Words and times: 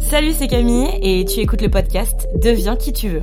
Salut, 0.00 0.32
c'est 0.32 0.48
Camille 0.48 0.88
et 1.02 1.24
tu 1.24 1.40
écoutes 1.40 1.62
le 1.62 1.70
podcast 1.70 2.28
Deviens 2.42 2.76
qui 2.76 2.92
tu 2.92 3.08
veux. 3.08 3.22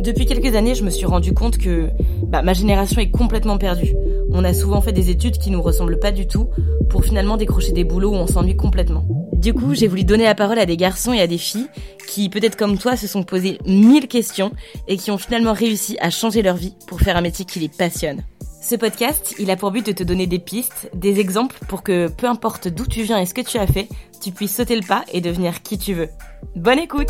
Depuis 0.00 0.26
quelques 0.26 0.54
années, 0.56 0.74
je 0.74 0.84
me 0.84 0.90
suis 0.90 1.06
rendu 1.06 1.32
compte 1.32 1.58
que 1.58 1.88
bah, 2.26 2.42
ma 2.42 2.52
génération 2.52 3.00
est 3.00 3.10
complètement 3.10 3.58
perdue. 3.58 3.94
On 4.30 4.44
a 4.44 4.54
souvent 4.54 4.80
fait 4.80 4.92
des 4.92 5.10
études 5.10 5.38
qui 5.38 5.50
nous 5.50 5.62
ressemblent 5.62 5.98
pas 5.98 6.12
du 6.12 6.26
tout 6.26 6.48
pour 6.90 7.04
finalement 7.04 7.36
décrocher 7.36 7.72
des 7.72 7.84
boulots 7.84 8.10
où 8.10 8.16
on 8.16 8.26
s'ennuie 8.26 8.56
complètement. 8.56 9.04
Du 9.34 9.54
coup, 9.54 9.74
j'ai 9.74 9.88
voulu 9.88 10.04
donner 10.04 10.24
la 10.24 10.34
parole 10.34 10.58
à 10.58 10.66
des 10.66 10.76
garçons 10.76 11.12
et 11.12 11.20
à 11.20 11.26
des 11.26 11.38
filles 11.38 11.68
qui, 12.08 12.28
peut-être 12.28 12.56
comme 12.56 12.78
toi, 12.78 12.96
se 12.96 13.06
sont 13.06 13.22
posés 13.22 13.58
mille 13.66 14.08
questions 14.08 14.52
et 14.88 14.96
qui 14.96 15.10
ont 15.10 15.18
finalement 15.18 15.52
réussi 15.52 15.96
à 16.00 16.10
changer 16.10 16.42
leur 16.42 16.56
vie 16.56 16.74
pour 16.86 17.00
faire 17.00 17.16
un 17.16 17.22
métier 17.22 17.44
qui 17.44 17.58
les 17.58 17.68
passionne. 17.68 18.22
Ce 18.64 18.76
podcast, 18.76 19.34
il 19.40 19.50
a 19.50 19.56
pour 19.56 19.72
but 19.72 19.84
de 19.84 19.90
te 19.90 20.04
donner 20.04 20.28
des 20.28 20.38
pistes, 20.38 20.88
des 20.94 21.18
exemples 21.18 21.58
pour 21.68 21.82
que, 21.82 22.06
peu 22.06 22.28
importe 22.28 22.68
d'où 22.68 22.86
tu 22.86 23.02
viens 23.02 23.18
et 23.18 23.26
ce 23.26 23.34
que 23.34 23.40
tu 23.40 23.58
as 23.58 23.66
fait, 23.66 23.88
tu 24.22 24.30
puisses 24.30 24.54
sauter 24.54 24.76
le 24.76 24.86
pas 24.86 25.04
et 25.12 25.20
devenir 25.20 25.62
qui 25.62 25.78
tu 25.78 25.94
veux. 25.94 26.08
Bonne 26.54 26.78
écoute 26.78 27.08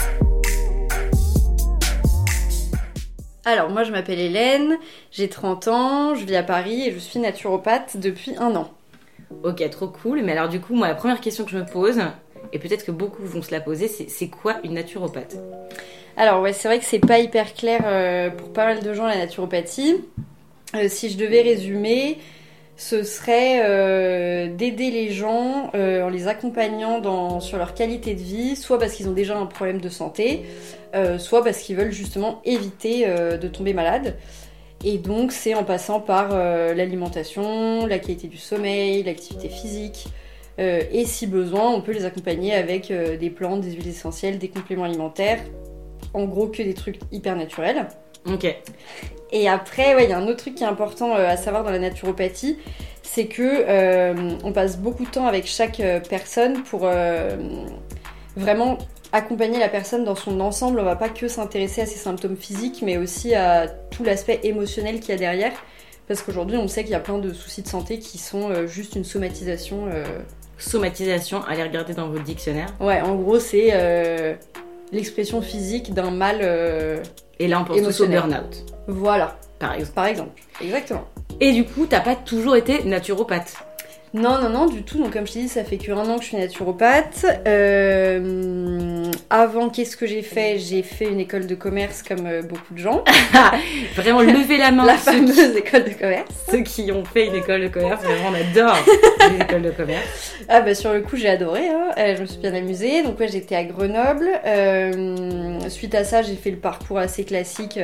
Alors, 3.44 3.68
moi 3.68 3.84
je 3.84 3.92
m'appelle 3.92 4.18
Hélène, 4.18 4.78
j'ai 5.10 5.28
30 5.28 5.68
ans, 5.68 6.14
je 6.14 6.24
vis 6.24 6.36
à 6.36 6.42
Paris 6.42 6.88
et 6.88 6.92
je 6.92 6.98
suis 6.98 7.18
naturopathe 7.18 7.98
depuis 7.98 8.34
un 8.38 8.56
an. 8.56 8.70
Ok, 9.42 9.62
trop 9.68 9.88
cool. 9.88 10.22
Mais 10.22 10.32
alors 10.32 10.48
du 10.48 10.58
coup, 10.58 10.74
moi, 10.74 10.88
la 10.88 10.94
première 10.94 11.20
question 11.20 11.44
que 11.44 11.50
je 11.50 11.58
me 11.58 11.66
pose, 11.66 12.00
et 12.54 12.58
peut-être 12.58 12.86
que 12.86 12.92
beaucoup 12.92 13.24
vont 13.24 13.42
se 13.42 13.50
la 13.50 13.60
poser, 13.60 13.88
c'est 13.88 14.08
c'est 14.08 14.28
quoi 14.28 14.56
une 14.64 14.72
naturopathe? 14.72 15.36
Alors 16.16 16.40
ouais, 16.40 16.54
c'est 16.54 16.68
vrai 16.68 16.78
que 16.78 16.86
c'est 16.86 16.98
pas 16.98 17.18
hyper 17.18 17.52
clair 17.52 17.82
euh, 17.84 18.30
pour 18.30 18.54
pas 18.54 18.64
mal 18.64 18.82
de 18.82 18.94
gens 18.94 19.06
la 19.06 19.18
naturopathie. 19.18 19.96
Euh, 20.74 20.88
si 20.88 21.10
je 21.10 21.18
devais 21.18 21.42
résumer, 21.42 22.18
ce 22.76 23.02
serait 23.02 23.60
euh, 23.64 24.48
d'aider 24.54 24.90
les 24.90 25.10
gens 25.10 25.70
euh, 25.74 26.02
en 26.02 26.08
les 26.08 26.28
accompagnant 26.28 27.40
sur 27.40 27.58
leur 27.58 27.74
qualité 27.74 28.14
de 28.14 28.20
vie, 28.20 28.56
soit 28.56 28.78
parce 28.78 28.94
qu'ils 28.94 29.08
ont 29.08 29.12
déjà 29.12 29.36
un 29.36 29.46
problème 29.46 29.80
de 29.80 29.88
santé, 29.88 30.44
soit 31.18 31.42
parce 31.42 31.58
qu'ils 31.60 31.76
veulent 31.76 31.92
justement 31.92 32.42
éviter 32.44 33.06
de 33.06 33.48
tomber 33.48 33.72
malade. 33.72 34.16
Et 34.84 34.98
donc 34.98 35.32
c'est 35.32 35.54
en 35.54 35.64
passant 35.64 36.00
par 36.00 36.34
l'alimentation, 36.74 37.86
la 37.86 37.98
qualité 37.98 38.28
du 38.28 38.36
sommeil, 38.36 39.02
l'activité 39.02 39.48
physique. 39.48 40.08
Et 40.58 41.06
si 41.06 41.26
besoin, 41.26 41.70
on 41.72 41.80
peut 41.80 41.92
les 41.92 42.04
accompagner 42.04 42.52
avec 42.52 42.92
des 42.92 43.30
plantes, 43.30 43.62
des 43.62 43.70
huiles 43.70 43.88
essentielles, 43.88 44.38
des 44.38 44.48
compléments 44.48 44.84
alimentaires. 44.84 45.40
En 46.12 46.24
gros, 46.24 46.48
que 46.48 46.62
des 46.62 46.74
trucs 46.74 46.98
hyper 47.10 47.36
naturels. 47.36 47.86
Ok. 48.26 48.46
Et 49.32 49.48
après, 49.48 49.94
ouais, 49.94 50.04
il 50.04 50.10
y 50.10 50.12
a 50.12 50.18
un 50.18 50.26
autre 50.26 50.36
truc 50.36 50.54
qui 50.56 50.62
est 50.62 50.66
important 50.66 51.14
euh, 51.16 51.26
à 51.26 51.36
savoir 51.36 51.64
dans 51.64 51.70
la 51.70 51.78
naturopathie, 51.78 52.58
c'est 53.02 53.26
que 53.26 53.42
euh, 53.42 54.14
on 54.44 54.52
passe 54.52 54.78
beaucoup 54.78 55.04
de 55.04 55.10
temps 55.10 55.26
avec 55.26 55.46
chaque 55.46 55.80
euh, 55.80 56.00
personne 56.00 56.62
pour 56.62 56.82
euh, 56.84 57.36
vraiment 58.36 58.78
accompagner 59.12 59.58
la 59.58 59.68
personne 59.68 60.04
dans 60.04 60.14
son 60.14 60.40
ensemble. 60.40 60.80
On 60.80 60.84
va 60.84 60.96
pas 60.96 61.08
que 61.08 61.28
s'intéresser 61.28 61.82
à 61.82 61.86
ses 61.86 61.98
symptômes 61.98 62.36
physiques, 62.36 62.80
mais 62.82 62.96
aussi 62.96 63.34
à 63.34 63.68
tout 63.68 64.04
l'aspect 64.04 64.40
émotionnel 64.44 65.00
qu'il 65.00 65.10
y 65.10 65.12
a 65.12 65.18
derrière. 65.18 65.52
Parce 66.08 66.22
qu'aujourd'hui, 66.22 66.56
on 66.58 66.68
sait 66.68 66.82
qu'il 66.82 66.92
y 66.92 66.96
a 66.96 67.00
plein 67.00 67.18
de 67.18 67.32
soucis 67.32 67.62
de 67.62 67.68
santé 67.68 67.98
qui 67.98 68.18
sont 68.18 68.50
euh, 68.50 68.66
juste 68.66 68.96
une 68.96 69.04
somatisation. 69.04 69.88
Somatisation, 70.58 71.42
allez 71.44 71.62
regarder 71.62 71.92
dans 71.92 72.08
votre 72.08 72.22
dictionnaire. 72.22 72.68
Ouais, 72.80 73.00
en 73.00 73.16
gros, 73.16 73.40
c'est 73.40 74.38
l'expression 74.92 75.42
physique 75.42 75.92
d'un 75.94 76.10
mal. 76.10 76.38
euh, 76.42 77.02
Et 77.38 77.48
là, 77.48 77.60
on 77.60 77.64
pense 77.64 77.80
tous 77.82 78.00
au 78.02 78.06
burn-out, 78.06 78.64
Voilà, 78.86 79.36
par 79.58 79.72
exemple. 79.74 79.94
par 79.94 80.06
exemple. 80.06 80.42
Exactement. 80.62 81.04
Et 81.40 81.52
du 81.52 81.64
coup, 81.64 81.86
t'as 81.88 82.00
pas 82.00 82.14
toujours 82.14 82.54
été 82.56 82.84
naturopathe. 82.84 83.54
Non, 84.14 84.38
non, 84.42 84.50
non, 84.50 84.66
du 84.66 84.82
tout. 84.82 84.98
Donc, 84.98 85.14
comme 85.14 85.26
je 85.26 85.32
t'ai 85.32 85.40
dit, 85.40 85.48
ça 85.48 85.64
fait 85.64 85.78
que 85.78 85.90
un 85.90 86.08
an 86.08 86.16
que 86.16 86.22
je 86.22 86.28
suis 86.28 86.36
naturopathe. 86.36 87.24
Euh, 87.46 89.10
avant, 89.30 89.70
qu'est-ce 89.70 89.96
que 89.96 90.06
j'ai 90.06 90.20
fait? 90.20 90.58
J'ai 90.58 90.82
fait 90.82 91.06
une 91.06 91.20
école 91.20 91.46
de 91.46 91.54
commerce 91.54 92.02
comme 92.02 92.26
euh, 92.26 92.42
beaucoup 92.42 92.74
de 92.74 92.78
gens. 92.78 93.02
Vraiment, 93.96 94.20
levez 94.20 94.58
la 94.58 94.70
main. 94.70 94.84
La 94.84 94.98
fameuse 94.98 95.56
école 95.56 95.84
de 95.84 95.94
commerce. 95.94 96.30
ceux 96.50 96.60
qui 96.60 96.92
ont 96.92 97.06
fait 97.06 97.28
une 97.28 97.36
école 97.36 97.62
de 97.62 97.68
commerce, 97.68 98.02
vraiment, 98.02 98.30
on 98.30 98.34
adore 98.34 98.76
les 99.30 99.42
écoles 99.42 99.62
de 99.62 99.70
commerce. 99.70 100.34
Ah 100.48 100.60
bah 100.60 100.74
sur 100.74 100.92
le 100.92 101.00
coup, 101.00 101.16
j'ai 101.16 101.30
adoré. 101.30 101.68
Hein. 101.68 101.92
Euh, 101.96 102.16
je 102.16 102.20
me 102.20 102.26
suis 102.26 102.38
bien 102.38 102.52
amusée. 102.54 103.02
Donc 103.02 103.18
ouais, 103.18 103.28
j'étais 103.28 103.56
à 103.56 103.64
Grenoble. 103.64 104.28
Euh, 104.44 105.58
suite 105.70 105.94
à 105.94 106.04
ça, 106.04 106.20
j'ai 106.20 106.36
fait 106.36 106.50
le 106.50 106.58
parcours 106.58 106.98
assez 106.98 107.24
classique. 107.24 107.78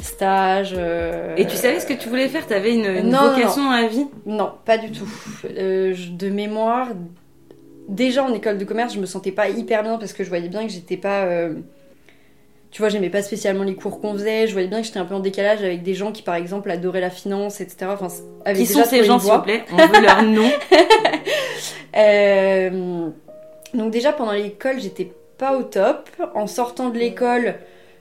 Stage. 0.00 0.74
euh, 0.76 1.34
Et 1.36 1.46
tu 1.46 1.56
savais 1.56 1.80
ce 1.80 1.86
que 1.86 1.94
tu 1.94 2.08
voulais 2.08 2.28
faire? 2.28 2.46
T'avais 2.46 2.74
une, 2.74 2.84
une 2.86 3.10
Non, 3.10 3.22
non, 3.22 3.30
vocation 3.30 3.64
dans 3.64 3.76
la 3.76 3.86
vie? 3.88 4.06
Non, 4.26 4.52
pas 4.64 4.78
du 4.78 4.90
tout. 4.92 5.08
Euh, 5.44 5.92
je- 5.94 6.10
de 6.10 6.28
mémoire, 6.30 6.88
déjà 7.88 8.22
en 8.24 8.32
école 8.34 8.58
de 8.58 8.64
commerce, 8.64 8.94
je 8.94 9.00
me 9.00 9.06
sentais 9.06 9.32
pas 9.32 9.48
hyper 9.48 9.82
bien 9.82 9.98
parce 9.98 10.12
que 10.12 10.22
je 10.24 10.28
voyais 10.28 10.48
bien 10.48 10.66
que 10.66 10.72
j'étais 10.72 10.96
pas. 10.96 11.24
euh, 11.24 11.54
Tu 12.72 12.82
vois, 12.82 12.90
j'aimais 12.90 13.08
pas 13.10 13.22
spécialement 13.22 13.64
les 13.64 13.74
cours 13.74 14.00
qu'on 14.02 14.12
faisait. 14.12 14.46
Je 14.46 14.52
voyais 14.52 14.68
bien 14.68 14.80
que 14.80 14.86
j'étais 14.86 14.98
un 14.98 15.06
peu 15.06 15.14
en 15.14 15.20
décalage 15.20 15.62
avec 15.64 15.82
des 15.82 15.94
gens 15.94 16.12
qui, 16.12 16.20
par 16.22 16.34
exemple, 16.34 16.70
adoraient 16.70 17.00
la 17.00 17.10
finance, 17.10 17.60
etc. 17.62 17.86
Enfin, 17.94 18.08
avaient 18.44 18.60
Qui 18.62 18.68
déjà 18.68 18.84
sont 18.84 18.90
ces 18.90 19.02
gens, 19.04 19.18
s'il 19.18 19.32
vous 19.32 19.40
plaît? 19.40 19.64
On 19.72 19.86
veut 19.86 20.02
leur 20.02 20.22
nom. 20.22 20.50
Donc 23.74 23.90
déjà 23.90 24.12
pendant 24.12 24.32
l'école, 24.32 24.80
j'étais 24.80 25.12
pas 25.38 25.56
au 25.56 25.62
top. 25.62 26.08
En 26.34 26.46
sortant 26.46 26.90
de 26.90 26.98
l'école, 26.98 27.56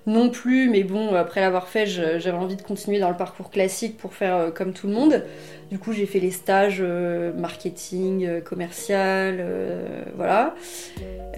non 0.07 0.29
plus. 0.29 0.69
Mais 0.69 0.83
bon, 0.83 1.13
après 1.15 1.41
l'avoir 1.41 1.67
fait, 1.67 1.85
j'avais 1.85 2.31
envie 2.31 2.55
de 2.55 2.61
continuer 2.61 2.99
dans 2.99 3.09
le 3.09 3.17
parcours 3.17 3.49
classique 3.49 3.97
pour 3.97 4.13
faire 4.13 4.35
euh, 4.35 4.51
comme 4.51 4.73
tout 4.73 4.87
le 4.87 4.93
monde. 4.93 5.23
Du 5.71 5.79
coup, 5.79 5.93
j'ai 5.93 6.05
fait 6.05 6.19
les 6.19 6.29
stages 6.29 6.77
euh, 6.79 7.33
marketing, 7.33 8.25
euh, 8.27 8.39
commercial, 8.39 9.37
euh, 9.39 10.03
voilà. 10.15 10.53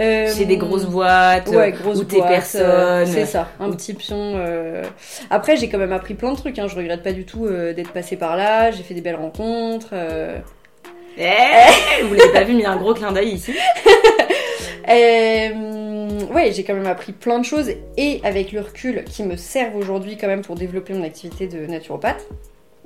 Euh, 0.02 0.32
Chez 0.36 0.44
des 0.46 0.58
grosses 0.58 0.86
boîtes, 0.86 1.48
Ouais, 1.48 1.72
grosses 1.72 2.00
ou 2.02 2.04
boîtes, 2.06 2.28
personnes. 2.28 3.06
c'est 3.06 3.26
ça, 3.26 3.48
un 3.62 3.72
petit 3.72 3.94
pion. 3.94 4.34
euh. 4.36 4.84
Après, 5.30 5.56
j'ai 5.56 5.70
quand 5.70 5.78
même 5.78 5.94
appris 5.94 6.14
plein 6.14 6.34
de 6.34 6.38
trucs. 6.38 6.60
Hein. 6.60 6.68
Je 6.68 6.76
regrette 6.76 7.04
pas 7.04 7.14
du 7.14 7.24
tout 7.26 7.48
d'être 7.48 7.92
passée 7.94 8.18
par 8.18 8.36
là. 8.36 8.70
J'ai 8.72 8.84
fait 8.84 8.94
des 8.94 9.02
belles 9.02 9.16
rencontres. 9.16 9.94
Eh, 11.18 12.04
vous 12.04 12.14
l'avez 12.14 12.32
pas 12.32 12.44
vu, 12.44 12.54
mais 12.54 12.60
il 12.60 12.64
y 12.64 12.66
a 12.66 12.72
un 12.72 12.78
gros 12.78 12.94
clin 12.94 13.12
d'œil 13.14 13.30
ici. 13.30 13.54
ouais, 16.34 16.52
j'ai 16.52 16.64
quand 16.64 16.74
même 16.74 16.86
appris 16.86 17.12
plein 17.12 17.40
de 17.40 17.46
choses 17.46 17.72
et 17.98 18.22
avec 18.24 18.52
le 18.52 18.62
recul 18.62 19.04
qui 19.06 19.24
me 19.24 19.36
servent 19.36 19.76
aujourd'hui 19.76 20.18
quand 20.18 20.28
même 20.28 20.42
pour 20.42 20.56
développer 20.56 20.94
mon 20.94 21.04
activité 21.04 21.48
de 21.48 21.66
naturopathe. 21.66 22.28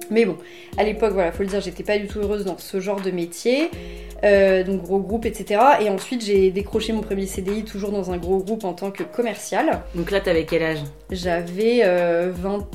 Mais 0.09 0.25
bon, 0.25 0.37
à 0.77 0.83
l'époque, 0.83 1.13
voilà, 1.13 1.31
faut 1.31 1.43
le 1.43 1.49
dire, 1.49 1.61
j'étais 1.61 1.83
pas 1.83 1.97
du 1.97 2.07
tout 2.07 2.19
heureuse 2.19 2.43
dans 2.43 2.57
ce 2.57 2.79
genre 2.79 3.01
de 3.01 3.11
métier, 3.11 3.69
euh, 4.23 4.63
donc 4.63 4.81
gros 4.81 4.99
groupe, 4.99 5.25
etc. 5.25 5.61
Et 5.81 5.89
ensuite, 5.89 6.23
j'ai 6.25 6.49
décroché 6.51 6.91
mon 6.91 7.01
premier 7.01 7.27
CDI 7.27 7.63
toujours 7.63 7.91
dans 7.91 8.11
un 8.11 8.17
gros 8.17 8.39
groupe 8.39 8.63
en 8.63 8.73
tant 8.73 8.91
que 8.91 9.03
commercial. 9.03 9.81
Donc 9.95 10.11
là, 10.11 10.19
t'avais 10.19 10.45
quel 10.45 10.63
âge? 10.63 10.79
J'avais 11.11 11.81
euh, 11.83 12.31
20, 12.33 12.67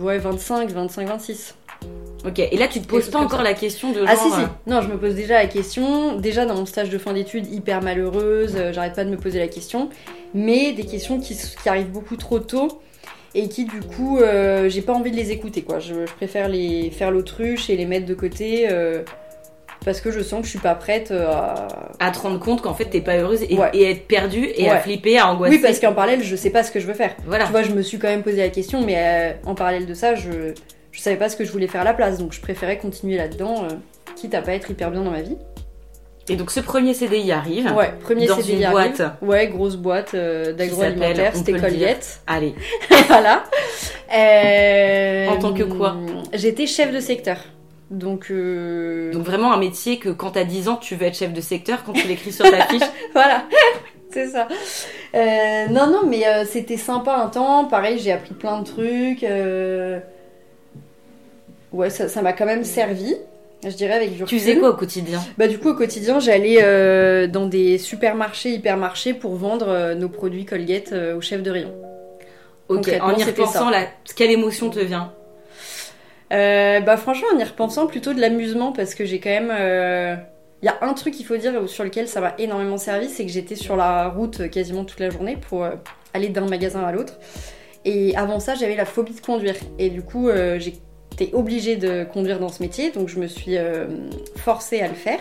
ouais, 0.00 0.18
25, 0.18 0.70
25, 0.70 1.08
26. 1.08 1.54
Ok, 2.26 2.38
et 2.38 2.56
là, 2.56 2.68
tu 2.68 2.80
te 2.80 2.86
poses 2.86 3.08
pas 3.08 3.18
encore 3.18 3.38
ça. 3.38 3.44
la 3.44 3.54
question 3.54 3.92
de 3.92 4.00
genre... 4.00 4.08
Ah 4.08 4.16
si 4.16 4.30
si, 4.30 4.40
euh, 4.40 4.46
non 4.66 4.82
je 4.82 4.88
me 4.88 4.98
pose 4.98 5.14
déjà 5.14 5.34
la 5.34 5.46
question, 5.46 6.16
déjà 6.16 6.44
dans 6.44 6.54
mon 6.54 6.66
stage 6.66 6.90
de 6.90 6.98
fin 6.98 7.14
d'études 7.14 7.50
hyper 7.52 7.80
malheureuse, 7.82 8.56
euh, 8.56 8.72
j'arrête 8.72 8.94
pas 8.94 9.04
de 9.04 9.10
me 9.10 9.16
poser 9.16 9.38
la 9.38 9.48
question, 9.48 9.88
mais 10.34 10.72
des 10.72 10.84
questions 10.84 11.18
qui, 11.18 11.34
arrivent 11.64 11.90
beaucoup 11.90 12.16
trop 12.16 12.38
tôt 12.38 12.82
et 13.34 13.48
qui 13.48 13.64
du 13.64 13.80
coup 13.80 14.18
euh, 14.18 14.68
j'ai 14.68 14.82
pas 14.82 14.92
envie 14.92 15.12
de 15.12 15.16
les 15.16 15.30
écouter 15.30 15.62
quoi, 15.62 15.78
je, 15.78 15.94
je 16.04 16.12
préfère 16.14 16.48
les 16.48 16.90
faire 16.90 17.10
l'autruche 17.12 17.70
et 17.70 17.76
les 17.76 17.86
mettre 17.86 18.04
de 18.04 18.14
côté 18.14 18.66
euh, 18.68 19.02
parce 19.84 20.00
que 20.00 20.10
je 20.10 20.20
sens 20.20 20.40
que 20.40 20.46
je 20.46 20.50
suis 20.50 20.58
pas 20.58 20.74
prête 20.74 21.12
à... 21.12 21.68
à 22.00 22.10
te 22.10 22.18
rendre 22.18 22.38
compte 22.38 22.60
qu'en 22.60 22.74
fait, 22.74 22.86
t'es 22.86 23.00
pas 23.00 23.16
heureuse 23.16 23.44
et, 23.48 23.56
Ouais. 23.56 23.70
et 23.72 23.90
être 23.92 24.06
perdue 24.06 24.46
et 24.56 24.68
à 24.68 24.78
flipper, 24.80 25.18
à 25.18 25.32
angoisser. 25.32 25.56
Oui 25.56 25.62
parce 25.62 25.80
qu'en 25.80 25.94
parallèle 25.94 26.22
je 26.22 26.36
sais 26.36 26.50
pas 26.50 26.64
ce 26.64 26.70
que 26.70 26.80
je 26.80 26.86
veux 26.86 26.92
faire. 26.92 27.14
Voilà. 27.24 27.46
Tu 27.46 27.52
vois 27.52 27.62
je 27.62 27.72
me 27.72 27.80
suis 27.80 27.98
quand 27.98 28.08
même 28.08 28.22
posé 28.22 28.36
la 28.38 28.50
question 28.50 28.84
mais 28.84 29.38
en 29.46 29.54
parallèle 29.54 29.86
de 29.86 29.94
ça 29.94 30.16
je, 30.16 30.52
je 30.92 31.00
savais 31.00 31.16
pas 31.16 31.28
ce 31.28 31.36
que 31.36 31.44
je 31.44 31.52
voulais 31.52 31.66
faire 31.68 31.82
à 31.82 31.84
la 31.84 31.94
place 31.94 32.18
donc 32.18 32.32
je 32.32 32.40
préférais 32.40 32.78
continuer 32.78 33.16
là-dedans 33.16 33.64
euh, 33.64 33.68
quitte 34.16 34.34
à 34.34 34.42
pas 34.42 34.52
être 34.52 34.70
hyper 34.70 34.90
bien 34.90 35.02
dans 35.02 35.10
ma 35.10 35.22
vie. 35.22 35.36
Et 36.28 36.36
donc, 36.36 36.52
ce 36.52 36.60
premier 36.60 36.94
CDI 36.94 37.32
arrive. 37.32 37.72
Ouais, 37.74 37.92
premier 38.00 38.26
Dans 38.26 38.36
CDI 38.36 38.58
une 38.58 38.64
arrive. 38.64 38.96
boîte. 38.96 39.02
Ouais, 39.20 39.48
grosse 39.48 39.74
boîte 39.74 40.14
euh, 40.14 40.52
d'agroalimentaire, 40.52 41.34
c'était. 41.34 41.54
Colliette. 41.58 42.20
Allez. 42.28 42.54
voilà. 43.08 43.42
Euh, 44.14 45.26
En 45.28 45.38
tant 45.38 45.52
que 45.52 45.64
quoi? 45.64 45.96
J'étais 46.32 46.66
chef 46.66 46.92
de 46.92 47.00
secteur. 47.00 47.38
Donc, 47.90 48.26
euh, 48.30 49.12
Donc, 49.12 49.24
vraiment 49.24 49.52
un 49.52 49.56
métier 49.58 49.98
que 49.98 50.10
quand 50.10 50.32
t'as 50.32 50.44
10 50.44 50.68
ans, 50.68 50.76
tu 50.76 50.94
veux 50.94 51.06
être 51.06 51.16
chef 51.16 51.32
de 51.32 51.40
secteur, 51.40 51.82
quand 51.84 51.94
tu 51.94 52.06
l'écris 52.06 52.30
sur 52.32 52.48
ta 52.48 52.64
fiche. 52.68 52.82
voilà, 53.12 53.44
c'est 54.12 54.28
ça. 54.28 54.46
Euh, 55.16 55.66
non, 55.68 55.88
non, 55.88 56.02
mais 56.06 56.24
euh, 56.28 56.44
c'était 56.44 56.76
sympa 56.76 57.16
un 57.16 57.26
temps. 57.26 57.64
Pareil, 57.64 57.98
j'ai 57.98 58.12
appris 58.12 58.34
plein 58.34 58.60
de 58.60 58.64
trucs. 58.64 59.24
Ouais, 61.72 61.90
ça 61.90 62.22
m'a 62.22 62.32
quand 62.32 62.46
même 62.46 62.64
servi. 62.64 63.16
Je 63.62 63.76
dirais 63.76 63.92
avec 63.92 64.10
du 64.12 64.16
tu 64.16 64.22
recul. 64.22 64.38
faisais 64.38 64.56
quoi 64.56 64.70
au 64.70 64.74
quotidien? 64.74 65.20
Bah 65.36 65.46
du 65.46 65.58
coup 65.58 65.68
au 65.68 65.74
quotidien 65.74 66.18
j'allais 66.18 66.60
euh, 66.62 67.26
dans 67.26 67.44
des 67.44 67.76
supermarchés, 67.76 68.52
hypermarchés 68.54 69.12
pour 69.12 69.34
vendre 69.36 69.68
euh, 69.68 69.94
nos 69.94 70.08
produits 70.08 70.46
Colgate 70.46 70.92
euh, 70.92 71.14
au 71.14 71.20
chef 71.20 71.42
de 71.42 71.50
rayon. 71.50 71.74
Ok, 72.68 72.90
en 73.02 73.14
y 73.14 73.22
repensant, 73.22 73.68
là, 73.68 73.86
quelle 74.16 74.30
émotion 74.30 74.70
te 74.70 74.78
vient? 74.78 75.12
Euh, 76.32 76.80
bah 76.80 76.96
franchement 76.96 77.28
en 77.34 77.38
y 77.38 77.44
repensant 77.44 77.86
plutôt 77.86 78.14
de 78.14 78.20
l'amusement 78.20 78.72
parce 78.72 78.94
que 78.94 79.04
j'ai 79.04 79.20
quand 79.20 79.28
même 79.28 79.52
Il 80.62 80.66
y 80.66 80.68
a 80.68 80.78
un 80.80 80.94
truc 80.94 81.12
qu'il 81.14 81.26
faut 81.26 81.36
dire 81.36 81.68
sur 81.68 81.84
lequel 81.84 82.08
ça 82.08 82.20
m'a 82.20 82.34
énormément 82.38 82.78
servi, 82.78 83.08
c'est 83.08 83.26
que 83.26 83.32
j'étais 83.32 83.56
sur 83.56 83.76
la 83.76 84.08
route 84.08 84.48
quasiment 84.50 84.84
toute 84.84 85.00
la 85.00 85.10
journée 85.10 85.36
pour 85.48 85.66
aller 86.14 86.28
d'un 86.28 86.46
magasin 86.46 86.82
à 86.84 86.92
l'autre. 86.92 87.14
Et 87.84 88.14
avant 88.16 88.40
ça, 88.40 88.54
j'avais 88.54 88.76
la 88.76 88.84
phobie 88.84 89.14
de 89.14 89.20
conduire. 89.20 89.56
Et 89.78 89.88
du 89.88 90.02
coup, 90.02 90.28
euh, 90.28 90.58
j'étais 91.10 91.34
obligée 91.34 91.76
de 91.76 92.04
conduire 92.04 92.38
dans 92.38 92.48
ce 92.48 92.62
métier, 92.62 92.90
donc 92.90 93.08
je 93.08 93.18
me 93.18 93.26
suis 93.26 93.56
euh, 93.58 93.86
forcée 94.36 94.80
à 94.80 94.88
le 94.88 94.94
faire. 94.94 95.18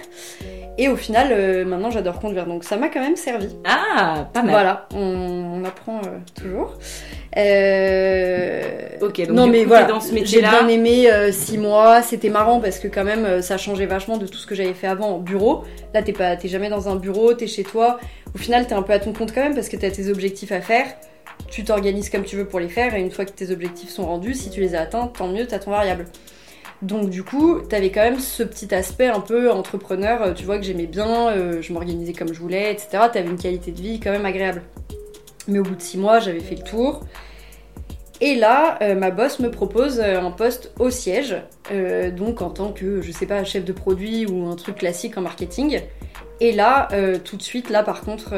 Et 0.78 0.88
au 0.88 0.96
final, 0.96 1.30
euh, 1.32 1.66
maintenant, 1.66 1.92
j'adore 1.92 2.20
conduire. 2.20 2.46
Donc 2.46 2.64
ça 2.64 2.78
m'a 2.78 2.88
quand 2.88 3.02
même 3.02 3.18
servi. 3.18 3.50
Ah, 3.66 4.30
pas 4.34 4.42
mal. 4.42 4.52
Voilà, 4.52 4.88
on, 4.94 5.62
on 5.62 5.66
apprend 5.66 5.98
euh, 5.98 6.20
toujours. 6.42 6.78
Euh, 7.38 8.62
Ok, 9.02 9.18
donc 9.28 9.30
non 9.30 9.46
du 9.46 9.52
mais 9.52 9.62
coup, 9.64 9.70
voilà, 9.70 9.86
t'es 9.86 9.92
dans 9.92 10.00
ce 10.00 10.14
j'ai 10.26 10.42
bien 10.42 10.68
aimé 10.68 11.12
euh, 11.12 11.32
six 11.32 11.58
mois. 11.58 12.02
C'était 12.02 12.30
marrant 12.30 12.60
parce 12.60 12.80
que 12.80 12.88
quand 12.88 13.04
même, 13.04 13.42
ça 13.42 13.58
changeait 13.58 13.86
vachement 13.86 14.18
de 14.18 14.26
tout 14.26 14.38
ce 14.38 14.48
que 14.48 14.56
j'avais 14.56 14.74
fait 14.74 14.88
avant 14.88 15.16
en 15.16 15.20
bureau. 15.20 15.64
Là, 15.94 16.02
t'es 16.02 16.14
pas, 16.14 16.36
t'es 16.36 16.48
jamais 16.48 16.70
dans 16.70 16.90
un 16.90 16.96
bureau, 16.96 17.34
t'es 17.34 17.48
chez 17.48 17.64
toi. 17.64 18.00
Au 18.34 18.38
final, 18.38 18.68
t'es 18.68 18.74
un 18.74 18.82
peu 18.82 18.94
à 18.94 19.00
ton 19.00 19.14
compte 19.14 19.34
quand 19.34 19.42
même 19.42 19.56
parce 19.56 19.70
que 19.70 19.76
t'as 19.78 19.90
tes 19.92 20.10
objectifs 20.10 20.52
à 20.52 20.62
faire. 20.62 20.86
Tu 21.50 21.64
t'organises 21.64 22.10
comme 22.10 22.24
tu 22.24 22.36
veux 22.36 22.46
pour 22.46 22.60
les 22.60 22.70
faire 22.70 22.96
et 22.96 23.02
une 23.02 23.12
fois 23.12 23.26
que 23.26 23.32
tes 23.32 23.52
objectifs 23.52 23.90
sont 23.90 24.06
rendus, 24.06 24.36
si 24.36 24.50
tu 24.50 24.62
les 24.62 24.76
as 24.76 24.82
atteints, 24.82 25.08
tant 25.08 25.28
mieux, 25.28 25.48
t'as 25.48 25.60
ton 25.60 25.72
variable. 25.72 26.06
Donc 26.82 27.10
du 27.10 27.24
coup, 27.24 27.60
t'avais 27.60 27.92
quand 27.92 28.02
même 28.02 28.20
ce 28.20 28.42
petit 28.42 28.74
aspect 28.74 29.08
un 29.08 29.20
peu 29.20 29.52
entrepreneur, 29.52 30.22
euh, 30.22 30.34
tu 30.34 30.46
vois 30.46 30.58
que 30.58 30.64
j'aimais 30.64 30.86
bien, 30.86 31.30
euh, 31.30 31.62
je 31.62 31.74
m'organisais 31.74 32.14
comme 32.14 32.34
je 32.34 32.40
voulais, 32.40 32.72
etc. 32.72 33.04
T'avais 33.12 33.30
une 33.30 33.38
qualité 33.38 33.72
de 33.72 33.82
vie 33.82 34.00
quand 34.00 34.12
même 34.12 34.26
agréable. 34.26 34.62
Mais 35.48 35.60
au 35.60 35.64
bout 35.64 35.76
de 35.76 35.82
six 35.82 35.98
mois, 35.98 36.20
j'avais 36.20 36.40
fait 36.40 36.56
le 36.56 36.64
tour. 36.64 37.02
Et 38.22 38.36
là, 38.36 38.78
euh, 38.82 38.96
ma 38.96 39.12
boss 39.12 39.40
me 39.40 39.50
propose 39.50 40.00
un 40.00 40.32
poste 40.32 40.74
au 40.78 40.90
siège, 40.90 41.38
donc 42.18 42.42
en 42.42 42.50
tant 42.50 42.72
que, 42.74 43.02
je 43.02 43.12
sais 43.14 43.26
pas, 43.26 43.44
chef 43.46 43.64
de 43.64 43.72
produit 43.72 44.26
ou 44.26 44.48
un 44.48 44.56
truc 44.56 44.76
classique 44.76 45.18
en 45.18 45.22
marketing. 45.22 45.82
Et 46.42 46.52
là, 46.52 46.90
tout 47.24 47.38
de 47.38 47.42
suite, 47.42 47.70
là 47.70 47.82
par 47.82 48.02
contre, 48.02 48.34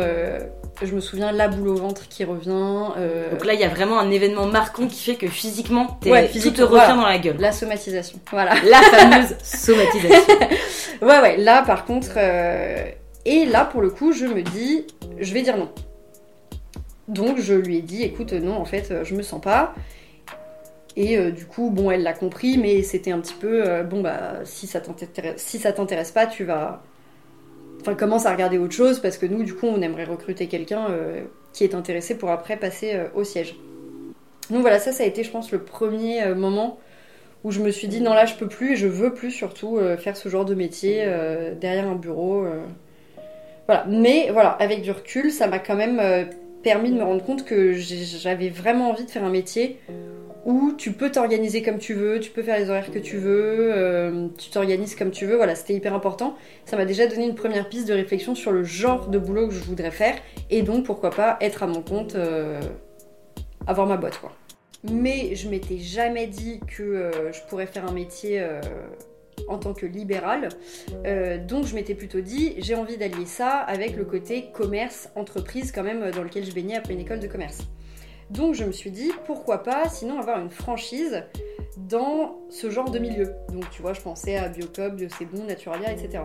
je 0.85 0.93
me 0.95 1.01
souviens, 1.01 1.31
la 1.31 1.47
boule 1.47 1.69
au 1.69 1.75
ventre 1.75 2.07
qui 2.07 2.23
revient. 2.23 2.49
euh, 2.97 3.31
Donc 3.31 3.45
là, 3.45 3.53
il 3.53 3.59
y 3.59 3.63
a 3.63 3.69
vraiment 3.69 3.99
un 3.99 4.09
événement 4.11 4.45
marquant 4.47 4.87
qui 4.87 5.01
fait 5.03 5.15
que 5.15 5.27
physiquement, 5.27 5.97
t'es- 6.01 6.11
Ouais, 6.11 6.27
tout 6.29 6.39
te 6.51 6.61
revient 6.61 6.67
voilà. 6.69 6.93
dans 6.95 7.05
la 7.05 7.17
gueule. 7.19 7.37
la 7.39 7.51
somatisation. 7.51 8.19
Voilà. 8.31 8.53
La 8.67 8.81
fameuse 8.81 9.35
somatisation. 9.43 10.33
Ouais, 11.01 11.19
ouais, 11.19 11.37
là 11.37 11.63
par 11.65 11.85
contre. 11.85 12.11
euh, 12.17 12.85
Et 13.25 13.45
là 13.45 13.65
pour 13.65 13.81
le 13.81 13.89
coup, 13.89 14.11
je 14.13 14.25
me 14.25 14.41
dis, 14.43 14.85
je 15.19 15.33
vais 15.33 15.41
dire 15.41 15.57
non. 15.57 15.69
Donc 17.07 17.39
je 17.39 17.53
lui 17.53 17.77
ai 17.77 17.81
dit, 17.81 18.03
écoute, 18.03 18.33
non, 18.33 18.55
en 18.57 18.65
fait, 18.65 18.93
je 19.03 19.15
me 19.15 19.21
sens 19.23 19.41
pas. 19.41 19.73
Et 20.95 21.17
euh, 21.17 21.31
du 21.31 21.45
coup, 21.45 21.69
bon, 21.71 21.89
elle 21.89 22.03
l'a 22.03 22.13
compris, 22.13 22.57
mais 22.57 22.83
c'était 22.83 23.11
un 23.11 23.19
petit 23.19 23.33
peu, 23.33 23.81
bon, 23.83 24.01
bah, 24.01 24.41
si 24.43 24.67
ça 24.67 24.79
t'intéresse, 24.81 25.41
si 25.41 25.57
ça 25.57 25.71
t'intéresse 25.71 26.11
pas, 26.11 26.27
tu 26.27 26.43
vas. 26.43 26.83
Enfin, 27.81 27.95
commence 27.95 28.27
à 28.27 28.31
regarder 28.31 28.59
autre 28.59 28.75
chose, 28.75 28.99
parce 28.99 29.17
que 29.17 29.25
nous, 29.25 29.43
du 29.43 29.55
coup, 29.55 29.65
on 29.65 29.81
aimerait 29.81 30.03
recruter 30.03 30.47
quelqu'un 30.47 30.87
euh, 30.91 31.21
qui 31.51 31.63
est 31.63 31.73
intéressé 31.73 32.15
pour 32.15 32.29
après 32.29 32.55
passer 32.55 32.93
euh, 32.93 33.05
au 33.15 33.23
siège. 33.23 33.55
Donc 34.51 34.61
voilà, 34.61 34.77
ça, 34.77 34.91
ça 34.91 35.03
a 35.03 35.07
été, 35.07 35.23
je 35.23 35.31
pense, 35.31 35.51
le 35.51 35.59
premier 35.59 36.23
euh, 36.23 36.35
moment 36.35 36.77
où 37.43 37.49
je 37.49 37.59
me 37.59 37.71
suis 37.71 37.87
dit 37.87 38.01
non 38.01 38.13
là 38.13 38.25
je 38.27 38.35
peux 38.35 38.47
plus 38.47 38.73
et 38.73 38.75
je 38.75 38.85
veux 38.85 39.15
plus 39.15 39.31
surtout 39.31 39.79
faire 39.97 40.15
ce 40.15 40.29
genre 40.29 40.45
de 40.45 40.53
métier 40.53 41.03
derrière 41.59 41.87
un 41.87 41.95
bureau 41.95 42.45
voilà 43.65 43.83
mais 43.89 44.29
voilà 44.31 44.49
avec 44.49 44.83
du 44.83 44.91
recul 44.91 45.31
ça 45.31 45.47
m'a 45.47 45.57
quand 45.57 45.73
même 45.73 46.29
permis 46.61 46.91
de 46.91 46.97
me 46.97 47.03
rendre 47.03 47.23
compte 47.23 47.43
que 47.43 47.73
j'avais 47.73 48.49
vraiment 48.49 48.91
envie 48.91 49.05
de 49.05 49.09
faire 49.09 49.23
un 49.23 49.31
métier 49.31 49.79
où 50.45 50.73
tu 50.77 50.91
peux 50.93 51.11
t'organiser 51.11 51.61
comme 51.61 51.77
tu 51.77 51.93
veux 51.93 52.19
tu 52.19 52.31
peux 52.31 52.41
faire 52.41 52.57
les 52.57 52.69
horaires 52.69 52.91
que 52.91 52.99
tu 52.99 53.17
veux 53.17 53.71
euh, 53.73 54.27
tu 54.37 54.49
t'organises 54.49 54.95
comme 54.95 55.11
tu 55.11 55.25
veux 55.25 55.35
voilà 55.35 55.55
c'était 55.55 55.73
hyper 55.73 55.93
important 55.93 56.35
ça 56.65 56.77
m'a 56.77 56.85
déjà 56.85 57.07
donné 57.07 57.25
une 57.25 57.35
première 57.35 57.69
piste 57.69 57.87
de 57.87 57.93
réflexion 57.93 58.33
sur 58.33 58.51
le 58.51 58.63
genre 58.63 59.07
de 59.07 59.19
boulot 59.19 59.47
que 59.47 59.53
je 59.53 59.59
voudrais 59.59 59.91
faire 59.91 60.15
et 60.49 60.63
donc 60.63 60.85
pourquoi 60.85 61.11
pas 61.11 61.37
être 61.41 61.63
à 61.63 61.67
mon 61.67 61.81
compte 61.81 62.15
euh, 62.15 62.59
avoir 63.67 63.87
ma 63.87 63.97
boîte 63.97 64.19
quoi 64.19 64.33
mais 64.91 65.35
je 65.35 65.47
m'étais 65.47 65.77
jamais 65.77 66.25
dit 66.25 66.59
que 66.67 66.81
euh, 66.81 67.31
je 67.31 67.39
pourrais 67.47 67.67
faire 67.67 67.85
un 67.85 67.93
métier 67.93 68.43
en 69.47 69.59
tant 69.59 69.75
que 69.75 69.85
libéral. 69.85 70.49
Donc 71.47 71.67
je 71.67 71.75
m'étais 71.75 71.93
plutôt 71.93 72.19
dit, 72.21 72.55
j'ai 72.57 72.73
envie 72.73 72.97
d'allier 72.97 73.27
ça 73.27 73.57
avec 73.57 73.95
le 73.95 74.05
côté 74.05 74.47
commerce, 74.53 75.09
entreprise 75.15 75.71
quand 75.71 75.83
même 75.83 76.09
dans 76.09 76.23
lequel 76.23 76.45
je 76.45 76.51
baignais 76.51 76.77
après 76.77 76.93
une 76.93 76.99
école 76.99 77.19
de 77.19 77.27
commerce. 77.27 77.67
Donc 78.31 78.55
je 78.55 78.63
me 78.63 78.71
suis 78.71 78.91
dit, 78.91 79.11
pourquoi 79.25 79.61
pas 79.63 79.89
sinon 79.89 80.19
avoir 80.19 80.39
une 80.39 80.49
franchise 80.49 81.23
dans 81.77 82.39
ce 82.49 82.69
genre 82.69 82.89
de 82.89 82.97
milieu. 82.99 83.33
Donc 83.51 83.69
tu 83.71 83.81
vois, 83.81 83.93
je 83.93 84.01
pensais 84.01 84.37
à 84.37 84.47
Biocop, 84.47 84.95
Biocébon, 84.95 85.43
Naturalia, 85.43 85.91
etc. 85.91 86.23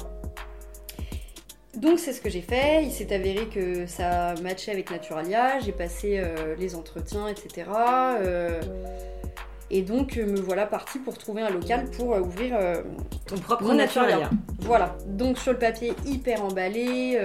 Donc 1.76 1.98
c'est 1.98 2.12
ce 2.12 2.20
que 2.20 2.30
j'ai 2.30 2.40
fait, 2.40 2.84
il 2.84 2.92
s'est 2.92 3.12
avéré 3.12 3.46
que 3.46 3.86
ça 3.86 4.34
matchait 4.42 4.72
avec 4.72 4.90
Naturalia, 4.90 5.58
j'ai 5.58 5.72
passé 5.72 6.18
euh, 6.18 6.54
les 6.56 6.74
entretiens, 6.74 7.28
etc. 7.28 7.68
euh, 8.20 8.60
et 9.70 9.82
donc 9.82 10.16
euh, 10.16 10.24
me 10.24 10.40
voilà 10.40 10.64
partie 10.64 11.00
pour 11.00 11.18
trouver 11.18 11.42
un 11.42 11.50
local 11.50 11.90
pour 11.90 12.14
euh, 12.14 12.20
ouvrir... 12.20 12.56
Ton 13.26 13.36
propre. 13.36 13.74
Naturalia. 13.74 14.30
voilà, 14.60 14.96
donc 15.06 15.38
sur 15.38 15.52
le 15.52 15.58
papier 15.58 15.92
hyper 16.06 16.44
emballé. 16.44 17.20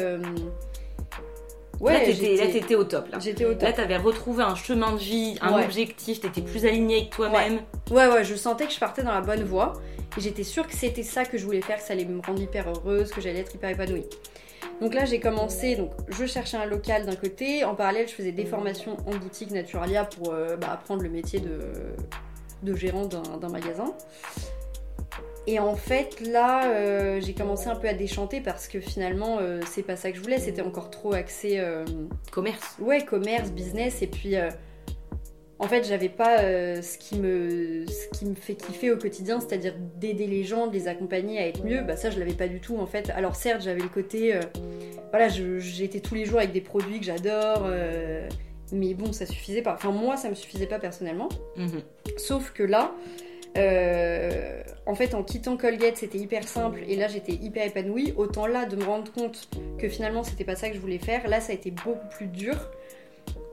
Euh, 1.89 1.93
là, 1.93 1.99
t'étais 1.99 2.13
j'étais- 2.13 2.45
là, 2.45 2.51
t'étais 2.51 2.75
au 2.75 2.83
top. 2.83 3.09
Là, 3.09 3.17
J'étais 3.19 3.45
au 3.45 3.53
top. 3.53 3.61
là 3.63 3.73
t'avais 3.73 3.97
retrouvé 3.97 4.43
un 4.43 4.55
chemin 4.55 4.91
de 4.93 4.97
vie, 4.97 5.37
un 5.41 5.55
Ouais. 5.55 5.63
objectif, 5.65 6.19
t'étais 6.21 6.41
plus 6.41 6.65
aligné 6.65 6.97
avec 6.97 7.09
toi-même. 7.09 7.59
Ouais, 7.89 8.07
ouais, 8.07 8.23
je 8.23 8.35
sentais 8.35 8.65
que 8.67 8.73
je 8.73 8.79
partais 8.79 9.03
dans 9.03 9.11
la 9.13 9.21
bonne 9.21 9.43
voie. 9.43 9.73
Et 10.17 10.21
j'étais 10.21 10.43
sûre 10.43 10.67
que 10.67 10.73
c'était 10.75 11.03
ça 11.03 11.23
que 11.25 11.37
je 11.37 11.45
voulais 11.45 11.61
faire, 11.61 11.77
que 11.77 11.83
ça 11.83 11.93
allait 11.93 12.03
me 12.05 12.21
rendre 12.21 12.41
hyper 12.41 12.67
heureuse, 12.69 13.11
que 13.11 13.21
j'allais 13.21 13.39
être 13.39 13.55
hyper 13.55 13.69
épanouie. 13.69 14.05
Donc 14.81 14.93
là, 14.93 15.05
j'ai 15.05 15.19
commencé, 15.19 15.75
donc 15.75 15.91
je 16.09 16.25
cherchais 16.25 16.57
un 16.57 16.65
local 16.65 17.05
d'un 17.05 17.15
côté. 17.15 17.63
En 17.63 17.75
parallèle, 17.75 18.07
je 18.07 18.13
faisais 18.13 18.31
des 18.31 18.45
formations 18.45 18.97
en 19.07 19.11
boutique 19.15 19.51
Naturalia 19.51 20.03
pour 20.05 20.33
euh, 20.33 20.57
bah, 20.57 20.69
apprendre 20.73 21.01
le 21.03 21.09
métier 21.09 21.39
de, 21.39 21.59
de 22.63 22.75
gérant 22.75 23.05
d'un 23.05 23.21
d'un 23.39 23.49
magasin. 23.49 23.93
Et 25.47 25.59
en 25.59 25.75
fait, 25.75 26.21
là, 26.27 26.71
euh, 26.71 27.19
j'ai 27.19 27.33
commencé 27.33 27.67
un 27.67 27.75
peu 27.75 27.87
à 27.87 27.93
déchanter 27.93 28.41
parce 28.41 28.67
que 28.67 28.79
finalement, 28.79 29.39
euh, 29.39 29.59
c'est 29.65 29.81
pas 29.83 29.95
ça 29.95 30.11
que 30.11 30.17
je 30.17 30.21
voulais. 30.21 30.37
C'était 30.39 30.61
encore 30.61 30.91
trop 30.91 31.13
axé. 31.13 31.55
euh, 31.59 31.83
Commerce. 32.31 32.77
ouais, 32.79 33.03
commerce, 33.03 33.49
business, 33.51 34.01
et 34.03 34.07
puis 34.07 34.35
euh, 34.35 34.49
en 35.57 35.67
fait, 35.67 35.83
j'avais 35.83 36.09
pas 36.09 36.37
ce, 36.39 36.97
qui 36.97 37.17
me, 37.19 37.85
ce 37.87 38.07
qui 38.17 38.25
me 38.25 38.35
fait 38.35 38.53
kiffer 38.55 38.91
au 38.91 38.97
quotidien, 38.97 39.39
c'est-à-dire 39.39 39.73
d'aider 39.97 40.27
les 40.27 40.43
gens, 40.43 40.67
de 40.67 40.73
les 40.73 40.87
accompagner 40.87 41.39
à 41.39 41.47
être 41.47 41.63
mieux. 41.63 41.81
Bah, 41.81 41.95
ça, 41.95 42.09
je 42.11 42.19
l'avais 42.19 42.33
pas 42.33 42.47
du 42.47 42.59
tout 42.59 42.77
en 42.77 42.85
fait. 42.87 43.09
Alors, 43.11 43.35
certes, 43.35 43.61
j'avais 43.61 43.81
le 43.81 43.89
côté. 43.89 44.39
voilà, 45.11 45.27
j'étais 45.27 45.99
tous 45.99 46.15
les 46.15 46.25
jours 46.25 46.39
avec 46.39 46.51
des 46.51 46.61
produits 46.61 46.99
que 46.99 47.05
j'adore, 47.05 47.67
mais 48.71 48.93
bon, 48.95 49.11
ça 49.13 49.25
suffisait 49.27 49.61
pas. 49.61 49.73
Enfin, 49.75 49.91
moi, 49.91 50.17
ça 50.17 50.29
me 50.29 50.35
suffisait 50.35 50.65
pas 50.67 50.79
personnellement. 50.79 51.29
Mhm. 51.57 51.81
Sauf 52.17 52.51
que 52.53 52.63
là, 52.63 52.93
euh, 53.57 54.61
en 54.85 54.95
fait, 54.95 55.13
en 55.13 55.23
quittant 55.23 55.57
Colgate, 55.57 55.97
c'était 55.97 56.17
hyper 56.17 56.47
simple 56.47 56.79
et 56.87 56.95
là, 56.95 57.07
j'étais 57.07 57.33
hyper 57.33 57.65
épanouie. 57.67 58.13
Autant 58.17 58.47
là, 58.47 58.65
de 58.65 58.75
me 58.75 58.83
rendre 58.83 59.11
compte 59.11 59.49
que 59.77 59.87
finalement, 59.89 60.23
c'était 60.23 60.43
pas 60.45 60.55
ça 60.55 60.69
que 60.69 60.75
je 60.75 60.79
voulais 60.79 60.99
faire. 60.99 61.27
Là, 61.27 61.39
ça 61.41 61.51
a 61.51 61.55
été 61.55 61.71
beaucoup 61.71 62.07
plus 62.09 62.27
dur. 62.27 62.55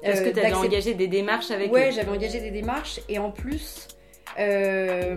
Parce 0.02 0.20
que 0.20 0.28
euh, 0.28 0.32
t'avais 0.32 0.50
d'accepter- 0.50 0.66
engagé 0.68 0.94
des 0.94 1.08
démarches 1.08 1.50
avec 1.50 1.72
Ouais, 1.72 1.90
j'avais 1.92 2.10
engagé 2.10 2.40
des 2.40 2.50
démarches 2.52 3.00
et 3.08 3.18
en 3.18 3.30
plus. 3.32 3.88
euh, 4.38 5.16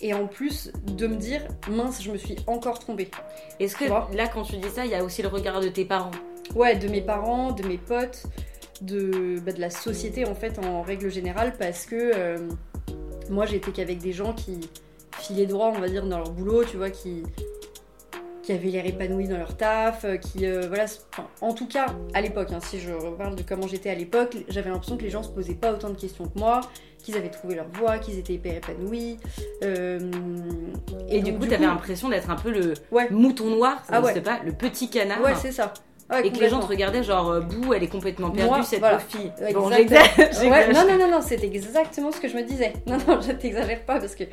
Et 0.00 0.12
en 0.12 0.26
plus 0.26 0.70
de 0.86 1.06
me 1.06 1.16
dire, 1.16 1.40
mince, 1.70 2.02
je 2.02 2.10
me 2.10 2.18
suis 2.18 2.36
encore 2.46 2.78
trompée. 2.78 3.10
Est-ce 3.58 3.74
que 3.74 3.84
Tu 3.84 4.16
là, 4.16 4.28
quand 4.28 4.42
tu 4.42 4.56
dis 4.58 4.68
ça, 4.68 4.84
il 4.84 4.90
y 4.90 4.94
a 4.94 5.02
aussi 5.02 5.22
le 5.22 5.28
regard 5.28 5.60
de 5.60 5.68
tes 5.68 5.86
parents? 5.86 6.10
Ouais, 6.54 6.76
de 6.76 6.88
mes 6.88 7.00
parents, 7.00 7.52
de 7.52 7.66
mes 7.66 7.78
potes, 7.78 8.24
de, 8.82 9.40
bah, 9.40 9.52
de 9.52 9.60
la 9.60 9.70
société 9.70 10.26
en 10.26 10.34
fait 10.34 10.58
en 10.58 10.82
règle 10.82 11.10
générale 11.10 11.54
parce 11.58 11.86
que 11.86 11.96
euh, 12.14 12.48
moi 13.30 13.46
j'étais 13.46 13.70
qu'avec 13.70 13.98
des 13.98 14.12
gens 14.12 14.32
qui 14.32 14.60
filaient 15.18 15.46
droit, 15.46 15.72
on 15.74 15.80
va 15.80 15.88
dire, 15.88 16.04
dans 16.06 16.18
leur 16.18 16.30
boulot, 16.30 16.64
tu 16.64 16.76
vois, 16.76 16.90
qui, 16.90 17.22
qui 18.42 18.52
avaient 18.52 18.68
l'air 18.68 18.84
épanouis 18.84 19.28
dans 19.28 19.38
leur 19.38 19.56
taf, 19.56 20.04
euh, 20.04 20.16
qui, 20.16 20.44
euh, 20.46 20.62
voilà, 20.68 20.84
enfin, 21.12 21.26
en 21.40 21.54
tout 21.54 21.66
cas, 21.66 21.86
à 22.12 22.20
l'époque, 22.20 22.48
hein, 22.52 22.58
si 22.60 22.78
je 22.80 22.92
reparle 22.92 23.36
de 23.36 23.42
comment 23.42 23.66
j'étais 23.66 23.90
à 23.90 23.94
l'époque, 23.94 24.36
j'avais 24.48 24.70
l'impression 24.70 24.96
que 24.96 25.02
les 25.02 25.10
gens 25.10 25.22
se 25.22 25.30
posaient 25.30 25.54
pas 25.54 25.72
autant 25.72 25.88
de 25.90 25.96
questions 25.96 26.26
que 26.28 26.38
moi, 26.38 26.60
qu'ils 26.98 27.16
avaient 27.16 27.30
trouvé 27.30 27.54
leur 27.54 27.68
voie, 27.68 27.98
qu'ils 27.98 28.18
étaient 28.18 28.34
hyper 28.34 28.56
épanouis. 28.56 29.18
euh, 29.62 29.98
Et, 31.08 31.20
du 31.22 31.32
donc, 31.32 31.42
coup, 31.42 31.46
t'avais 31.46 31.64
l'impression 31.66 32.08
d'être 32.08 32.28
un 32.30 32.36
peu 32.36 32.50
le 32.50 32.74
Ouais. 32.90 33.08
mouton 33.10 33.46
noir, 33.50 33.76
ça 33.86 33.94
Ah 33.96 34.00
ouais. 34.02 34.20
pas, 34.20 34.40
le 34.44 34.52
petit 34.52 34.90
canard. 34.90 35.22
Ouais, 35.22 35.34
c'est 35.36 35.52
ça. 35.52 35.72
Et 36.22 36.30
que 36.30 36.38
les 36.38 36.48
gens 36.48 36.60
te 36.60 36.66
regardaient 36.66 37.02
genre, 37.02 37.30
euh, 37.30 37.40
bouh, 37.40 37.74
elle 37.74 37.82
est 37.82 37.88
complètement 37.88 38.30
perdue, 38.30 38.48
Moi, 38.48 38.62
cette 38.62 38.80
voilà. 38.80 38.98
fille. 38.98 39.32
Bon. 39.52 39.68
Ouais, 39.70 40.72
non, 40.72 40.86
non, 40.86 40.98
non, 40.98 41.10
non, 41.10 41.20
c'est 41.20 41.42
exactement 41.42 42.12
ce 42.12 42.20
que 42.20 42.28
je 42.28 42.36
me 42.36 42.42
disais. 42.42 42.72
Non, 42.86 42.98
non, 43.08 43.20
je 43.20 43.32
t'exagère 43.32 43.84
pas 43.84 43.98
parce 43.98 44.14
que. 44.14 44.24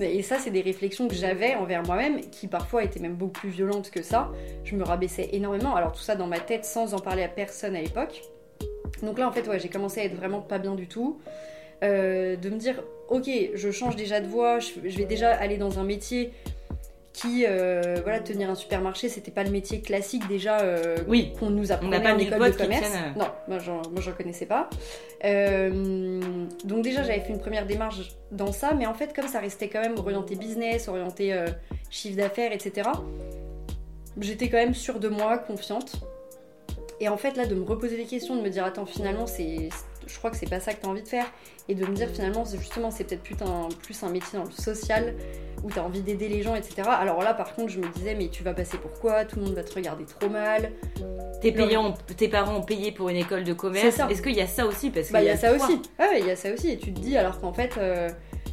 Et 0.00 0.22
ça, 0.22 0.38
c'est 0.38 0.50
des 0.50 0.60
réflexions 0.60 1.08
que 1.08 1.14
j'avais 1.14 1.54
envers 1.54 1.82
moi-même 1.82 2.20
qui 2.30 2.46
parfois 2.46 2.84
étaient 2.84 3.00
même 3.00 3.14
beaucoup 3.14 3.40
plus 3.40 3.50
violentes 3.50 3.90
que 3.90 4.02
ça. 4.02 4.30
Je 4.64 4.76
me 4.76 4.84
rabaissais 4.84 5.28
énormément. 5.32 5.74
Alors, 5.74 5.92
tout 5.92 6.02
ça 6.02 6.14
dans 6.14 6.26
ma 6.26 6.38
tête 6.38 6.64
sans 6.64 6.94
en 6.94 6.98
parler 6.98 7.22
à 7.22 7.28
personne 7.28 7.74
à 7.76 7.80
l'époque. 7.80 8.22
Donc 9.02 9.18
là, 9.18 9.28
en 9.28 9.32
fait, 9.32 9.46
ouais, 9.48 9.58
j'ai 9.58 9.68
commencé 9.68 10.00
à 10.00 10.04
être 10.04 10.14
vraiment 10.14 10.40
pas 10.40 10.58
bien 10.58 10.74
du 10.74 10.86
tout. 10.86 11.18
Euh, 11.84 12.36
de 12.36 12.48
me 12.48 12.56
dire, 12.56 12.82
ok, 13.08 13.28
je 13.54 13.70
change 13.70 13.96
déjà 13.96 14.20
de 14.20 14.26
voie, 14.26 14.60
je, 14.60 14.68
je 14.82 14.96
vais 14.96 15.04
déjà 15.04 15.30
aller 15.34 15.58
dans 15.58 15.78
un 15.78 15.84
métier 15.84 16.32
qui, 17.16 17.46
euh, 17.48 17.96
voilà, 18.02 18.20
tenir 18.20 18.50
un 18.50 18.54
supermarché, 18.54 19.08
c'était 19.08 19.30
pas 19.30 19.42
le 19.42 19.50
métier 19.50 19.80
classique 19.80 20.28
déjà 20.28 20.60
euh, 20.60 20.98
Oui. 21.08 21.32
qu'on 21.38 21.48
nous 21.48 21.72
On 21.72 21.88
n'a 21.88 21.96
apprenait 21.96 22.00
pas 22.02 22.14
en 22.14 22.18
école 22.18 22.52
de 22.52 22.56
commerce. 22.58 22.90
tiennent, 22.90 23.14
euh. 23.16 23.18
Non, 23.18 23.28
moi 23.48 23.58
j'en, 23.58 24.12
connaissais 24.12 24.44
pas. 24.44 24.68
Euh, 25.24 26.20
donc 26.64 26.84
déjà 26.84 27.02
j'avais 27.02 27.20
fait 27.20 27.32
une 27.32 27.40
première 27.40 27.64
démarche 27.64 28.14
dans 28.32 28.52
ça, 28.52 28.74
mais 28.74 28.84
en 28.84 28.92
fait 28.92 29.16
comme 29.16 29.28
ça 29.28 29.40
restait 29.40 29.68
quand 29.68 29.80
même 29.80 29.96
orienté 29.96 30.36
business, 30.36 30.88
orienté 30.88 31.34
chiffre 31.88 32.18
d'affaires, 32.18 32.52
etc. 32.52 32.90
J'étais 34.20 34.50
quand 34.50 34.58
même 34.58 34.74
sûre 34.74 35.00
de 35.00 35.08
moi, 35.08 35.38
confiante. 35.38 35.92
Et 37.00 37.08
en 37.08 37.16
fait 37.16 37.34
là 37.38 37.46
de 37.46 37.54
me 37.54 37.64
reposer 37.64 37.96
des 37.96 38.04
questions, 38.04 38.36
de 38.36 38.42
me 38.42 38.50
dire 38.50 38.64
attends 38.66 38.84
finalement 38.84 39.26
c'est, 39.26 39.70
je 40.06 40.18
crois 40.18 40.30
que 40.30 40.36
c'est 40.36 40.50
pas 40.50 40.60
ça 40.60 40.74
que 40.74 40.82
t'as 40.82 40.88
envie 40.88 41.02
de 41.02 41.08
faire, 41.08 41.26
et 41.68 41.74
de 41.74 41.86
me 41.86 41.94
dire 41.94 42.10
finalement 42.10 42.44
c'est 42.44 42.58
justement 42.58 42.90
c'est 42.90 43.04
peut-être 43.04 43.22
plus 43.22 43.36
un, 43.42 43.68
plus 43.82 44.02
un 44.02 44.10
métier 44.10 44.38
dans 44.38 44.44
le 44.44 44.50
social 44.50 45.14
où 45.66 45.70
t'as 45.70 45.82
envie 45.82 46.00
d'aider 46.00 46.28
les 46.28 46.42
gens, 46.42 46.54
etc. 46.54 46.82
Alors 46.88 47.20
là 47.22 47.34
par 47.34 47.54
contre 47.54 47.70
je 47.72 47.80
me 47.80 47.88
disais 47.88 48.14
mais 48.14 48.28
tu 48.28 48.44
vas 48.44 48.54
passer 48.54 48.78
pour 48.78 48.92
quoi? 49.00 49.24
Tout 49.24 49.40
le 49.40 49.46
monde 49.46 49.54
va 49.54 49.64
te 49.64 49.74
regarder 49.74 50.04
trop 50.04 50.28
mal. 50.30 50.70
Tes, 51.42 51.50
payants, 51.52 51.92
tes 52.16 52.28
parents 52.28 52.56
ont 52.56 52.62
payé 52.62 52.92
pour 52.92 53.08
une 53.08 53.16
école 53.16 53.42
de 53.44 53.52
commerce. 53.52 53.98
Est-ce 54.08 54.22
qu'il 54.22 54.34
y 54.36 54.40
a 54.40 54.46
ça 54.46 54.64
aussi? 54.64 54.90
Parce 54.90 55.10
Bah, 55.10 55.18
qu'il 55.18 55.26
il 55.26 55.30
y 55.30 55.32
a 55.32 55.36
ça 55.36 55.52
aussi. 55.52 55.82
Ah 55.98 56.06
ouais, 56.10 56.20
il 56.20 56.26
y 56.26 56.30
a 56.30 56.36
ça 56.36 56.52
aussi. 56.52 56.70
Et 56.70 56.78
tu 56.78 56.92
te 56.94 57.00
dis, 57.00 57.16
alors 57.18 57.40
qu'en 57.40 57.52
fait, 57.52 57.76
euh, 57.78 58.08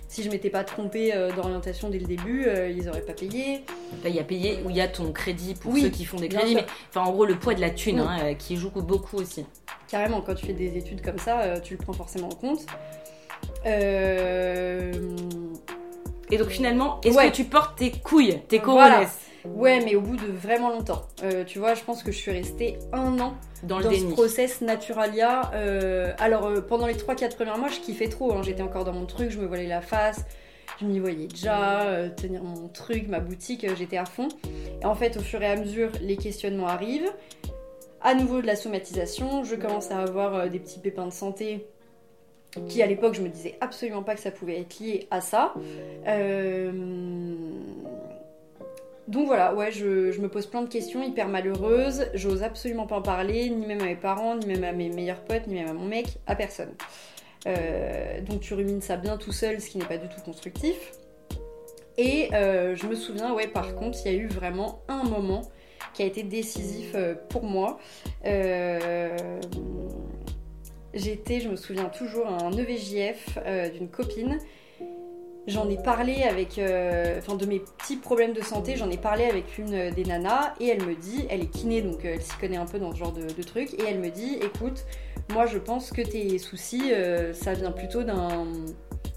si 0.09 0.21
je 0.21 0.29
m'étais 0.29 0.49
pas 0.49 0.63
trompée 0.63 1.13
euh, 1.15 1.31
d'orientation 1.31 1.89
dès 1.89 1.99
le 1.99 2.05
début, 2.05 2.45
euh, 2.45 2.69
ils 2.69 2.89
auraient 2.89 3.01
pas 3.01 3.13
payé. 3.13 3.63
Là, 4.03 4.09
il 4.09 4.15
y 4.15 4.19
a 4.19 4.23
payé 4.23 4.59
ou 4.65 4.69
il 4.69 4.75
y 4.75 4.81
a 4.81 4.87
ton 4.87 5.11
crédit 5.13 5.53
pour 5.55 5.71
Oui, 5.71 5.83
ceux 5.83 5.89
qui 5.89 6.03
font 6.03 6.17
des 6.17 6.27
crédits. 6.29 6.55
Mais 6.55 6.65
enfin, 6.89 7.01
en 7.07 7.11
gros, 7.13 7.25
le 7.25 7.35
poids 7.35 7.53
de 7.53 7.61
la 7.61 7.69
thune 7.69 7.99
hein, 7.99 8.33
qui 8.35 8.57
joue 8.57 8.69
beaucoup 8.75 9.17
aussi. 9.17 9.45
Carrément, 9.87 10.21
quand 10.21 10.35
tu 10.35 10.45
fais 10.47 10.53
des 10.53 10.77
études 10.77 11.01
comme 11.01 11.19
ça, 11.19 11.59
tu 11.61 11.75
le 11.75 11.79
prends 11.79 11.93
forcément 11.93 12.27
en 12.27 12.35
compte. 12.35 12.65
Euh... 13.65 14.91
Et 16.33 16.37
donc 16.37 16.47
finalement, 16.49 16.99
est-ce 17.03 17.15
Ouais. 17.15 17.29
que 17.29 17.35
tu 17.35 17.43
portes 17.43 17.77
tes 17.77 17.91
couilles, 17.91 18.39
tes 18.47 18.57
Voilà. 18.59 18.89
coronets 18.95 19.07
Ouais, 19.45 19.81
mais 19.83 19.95
au 19.95 20.01
bout 20.01 20.15
de 20.15 20.25
vraiment 20.31 20.69
longtemps. 20.69 21.01
Euh, 21.21 21.43
tu 21.43 21.59
vois, 21.59 21.73
je 21.73 21.83
pense 21.83 22.01
que 22.01 22.11
je 22.13 22.17
suis 22.17 22.31
restée 22.31 22.79
un 22.93 23.19
an 23.19 23.33
dans 23.63 23.77
le 23.77 23.83
dans 23.83 23.91
ce 23.91 24.05
process 24.05 24.61
Naturalia. 24.61 25.51
Euh, 25.53 26.13
alors, 26.17 26.45
euh, 26.45 26.61
pendant 26.61 26.87
les 26.87 26.93
3-4 26.95 27.35
premiers 27.35 27.57
mois, 27.57 27.67
je 27.67 27.79
kiffais 27.81 28.07
trop. 28.07 28.33
hein. 28.33 28.41
J'étais 28.41 28.61
encore 28.63 28.85
dans 28.85 28.93
mon 28.93 29.05
truc, 29.05 29.31
je 29.31 29.39
me 29.39 29.45
voilais 29.45 29.67
la 29.67 29.81
face. 29.81 30.23
Je 30.79 30.85
m'y 30.85 30.97
voyais 30.99 31.27
déjà, 31.27 31.81
euh, 31.83 32.09
tenir 32.09 32.41
mon 32.41 32.67
truc, 32.69 33.07
ma 33.09 33.19
boutique, 33.19 33.63
euh, 33.65 33.75
j'étais 33.77 33.97
à 33.97 34.05
fond. 34.05 34.29
Et 34.81 34.85
en 34.85 34.95
fait, 34.95 35.17
au 35.17 35.21
fur 35.21 35.41
et 35.43 35.47
à 35.51 35.55
mesure, 35.57 35.89
les 36.01 36.15
questionnements 36.17 36.67
arrivent. 36.67 37.11
À 38.01 38.15
nouveau 38.15 38.41
de 38.41 38.47
la 38.47 38.55
somatisation, 38.55 39.43
je 39.43 39.55
commence 39.55 39.91
à 39.91 39.99
avoir 39.99 40.35
euh, 40.35 40.47
des 40.47 40.59
petits 40.59 40.79
pépins 40.79 41.05
de 41.05 41.11
santé 41.13 41.67
qui, 42.67 42.81
à 42.81 42.85
l'époque, 42.85 43.13
je 43.13 43.21
me 43.21 43.29
disais 43.29 43.55
absolument 43.61 44.03
pas 44.03 44.15
que 44.15 44.21
ça 44.21 44.31
pouvait 44.31 44.59
être 44.59 44.79
lié 44.79 45.07
à 45.11 45.21
ça. 45.21 45.53
Euh, 46.07 46.71
donc 49.07 49.27
voilà, 49.27 49.53
ouais, 49.53 49.71
je, 49.71 50.19
me 50.19 50.27
pose 50.27 50.45
plein 50.45 50.61
de 50.61 50.69
questions 50.69 51.03
hyper 51.03 51.27
malheureuses. 51.27 52.07
J'ose 52.13 52.43
absolument 52.43 52.87
pas 52.87 52.97
en 52.97 53.01
parler, 53.01 53.49
ni 53.49 53.65
même 53.65 53.81
à 53.81 53.85
mes 53.85 53.95
parents, 53.95 54.35
ni 54.35 54.45
même 54.45 54.63
à 54.63 54.71
mes 54.71 54.89
meilleurs 54.89 55.21
potes, 55.21 55.47
ni 55.47 55.55
même 55.55 55.67
à 55.67 55.73
mon 55.73 55.85
mec, 55.85 56.19
à 56.27 56.35
personne. 56.35 56.71
Euh, 57.45 58.21
donc 58.21 58.39
tu 58.39 58.53
rumines 58.53 58.81
ça 58.81 58.95
bien 58.95 59.17
tout 59.17 59.33
seul, 59.33 59.59
ce 59.59 59.69
qui 59.69 59.77
n'est 59.77 59.85
pas 59.85 59.97
du 59.97 60.07
tout 60.07 60.21
constructif. 60.21 60.93
Et 61.97 62.29
euh, 62.33 62.75
je 62.75 62.87
me 62.87 62.95
souviens, 62.95 63.33
ouais, 63.33 63.47
par 63.47 63.75
contre, 63.75 63.99
il 64.05 64.11
y 64.11 64.15
a 64.15 64.17
eu 64.17 64.27
vraiment 64.27 64.81
un 64.87 65.03
moment 65.03 65.41
qui 65.93 66.01
a 66.01 66.05
été 66.05 66.23
décisif 66.23 66.95
pour 67.29 67.43
moi. 67.43 67.77
Euh, 68.25 69.39
J'étais, 70.93 71.39
je 71.39 71.49
me 71.49 71.55
souviens 71.55 71.85
toujours, 71.85 72.27
à 72.27 72.43
un 72.43 72.51
EVJF 72.51 73.39
euh, 73.45 73.69
d'une 73.69 73.87
copine. 73.87 74.37
J'en 75.47 75.67
ai 75.69 75.77
parlé 75.77 76.23
avec, 76.23 76.57
euh, 76.57 77.17
enfin 77.17 77.35
de 77.35 77.45
mes 77.45 77.59
petits 77.59 77.97
problèmes 77.97 78.31
de 78.31 78.41
santé, 78.41 78.75
j'en 78.77 78.89
ai 78.89 78.97
parlé 78.97 79.25
avec 79.25 79.57
une 79.57 79.89
des 79.89 80.05
nanas 80.05 80.53
et 80.61 80.67
elle 80.67 80.85
me 80.85 80.95
dit, 80.95 81.25
elle 81.29 81.41
est 81.41 81.49
kiné 81.49 81.81
donc 81.81 82.05
euh, 82.05 82.13
elle 82.13 82.21
s'y 82.21 82.37
connaît 82.37 82.57
un 82.57 82.65
peu 82.65 82.79
dans 82.79 82.93
ce 82.93 82.97
genre 82.97 83.11
de, 83.11 83.43
truc, 83.43 83.73
et 83.73 83.83
elle 83.85 83.99
me 83.99 84.09
dit, 84.09 84.35
écoute, 84.35 84.85
moi 85.33 85.45
je 85.45 85.57
pense 85.57 85.91
que 85.91 86.01
tes 86.01 86.37
soucis, 86.37 86.93
ça 87.33 87.53
vient 87.53 87.71
plutôt 87.71 88.03
d'un 88.03 88.47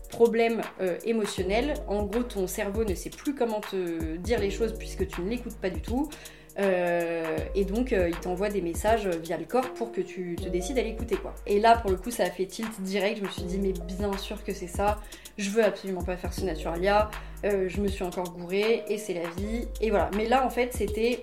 problème 0.08 0.62
émotionnel. 1.04 1.74
En 1.86 2.04
gros, 2.04 2.22
ton 2.22 2.48
cerveau 2.48 2.84
ne 2.84 2.94
sait 2.94 3.10
plus 3.10 3.34
comment 3.34 3.60
te 3.60 4.16
dire 4.16 4.40
les 4.40 4.50
choses 4.50 4.74
puisque 4.76 5.06
tu 5.06 5.20
ne 5.20 5.28
l'écoutes 5.28 5.58
pas 5.58 5.70
du 5.70 5.80
tout. 5.80 6.08
Euh, 6.58 7.36
et 7.54 7.64
donc, 7.64 7.92
euh, 7.92 8.08
il 8.08 8.16
t'envoie 8.16 8.48
des 8.48 8.62
messages 8.62 9.06
via 9.08 9.36
le 9.36 9.44
corps 9.44 9.72
pour 9.74 9.92
que 9.92 10.00
tu 10.00 10.36
te 10.36 10.48
décides 10.48 10.78
à 10.78 10.82
l'écouter, 10.82 11.16
quoi. 11.16 11.34
Et 11.46 11.60
là, 11.60 11.76
pour 11.76 11.90
le 11.90 11.96
coup, 11.96 12.10
ça 12.10 12.22
a 12.24 12.30
fait 12.30 12.46
tilt 12.46 12.80
direct. 12.80 13.18
Je 13.18 13.24
me 13.24 13.28
suis 13.28 13.42
dit, 13.42 13.58
mais 13.58 13.72
bien 13.72 14.16
sûr 14.16 14.42
que 14.42 14.52
c'est 14.54 14.66
ça. 14.66 14.98
Je 15.36 15.50
veux 15.50 15.62
absolument 15.62 16.02
pas 16.02 16.16
faire 16.16 16.32
ce 16.32 16.40
Naturalia. 16.42 17.10
Euh, 17.44 17.68
je 17.68 17.80
me 17.80 17.88
suis 17.88 18.04
encore 18.04 18.32
gourée 18.32 18.84
et 18.88 18.96
c'est 18.96 19.12
la 19.14 19.28
vie. 19.36 19.68
Et 19.82 19.90
voilà. 19.90 20.10
Mais 20.16 20.26
là, 20.26 20.46
en 20.46 20.50
fait, 20.50 20.72
c'était 20.72 21.22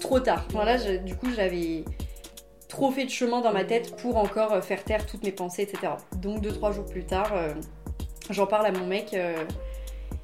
trop 0.00 0.20
tard. 0.20 0.44
Enfin, 0.52 0.64
là, 0.64 0.76
je- 0.76 0.98
du 0.98 1.16
coup, 1.16 1.28
j'avais 1.34 1.84
trop 2.68 2.90
fait 2.90 3.04
de 3.06 3.10
chemin 3.10 3.40
dans 3.40 3.52
ma 3.52 3.64
tête 3.64 3.96
pour 3.96 4.18
encore 4.18 4.62
faire 4.62 4.84
taire 4.84 5.06
toutes 5.06 5.24
mes 5.24 5.32
pensées, 5.32 5.62
etc. 5.62 5.92
Donc, 6.16 6.42
deux, 6.42 6.52
trois 6.52 6.72
jours 6.72 6.84
plus 6.84 7.04
tard, 7.04 7.32
j'en 8.28 8.46
parle 8.46 8.66
à 8.66 8.72
mon 8.72 8.86
mec. 8.86 9.16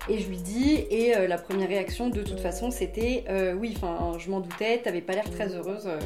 Et 0.09 0.19
je 0.19 0.29
lui 0.29 0.37
dis, 0.37 0.87
et 0.91 1.17
euh, 1.17 1.27
la 1.27 1.39
première 1.39 1.69
réaction 1.69 2.09
de 2.11 2.23
toute 2.23 2.41
façon 2.41 2.71
c'était 2.71 3.25
euh, 3.29 3.55
oui, 3.55 3.75
enfin 3.77 4.19
je 4.19 4.31
m'en 4.31 4.41
doutais, 4.41 4.79
t'avais 4.79 5.01
pas 5.01 5.15
l'air 5.15 5.31
très 5.31 5.55
heureuse 5.55 5.87
euh, 5.87 5.99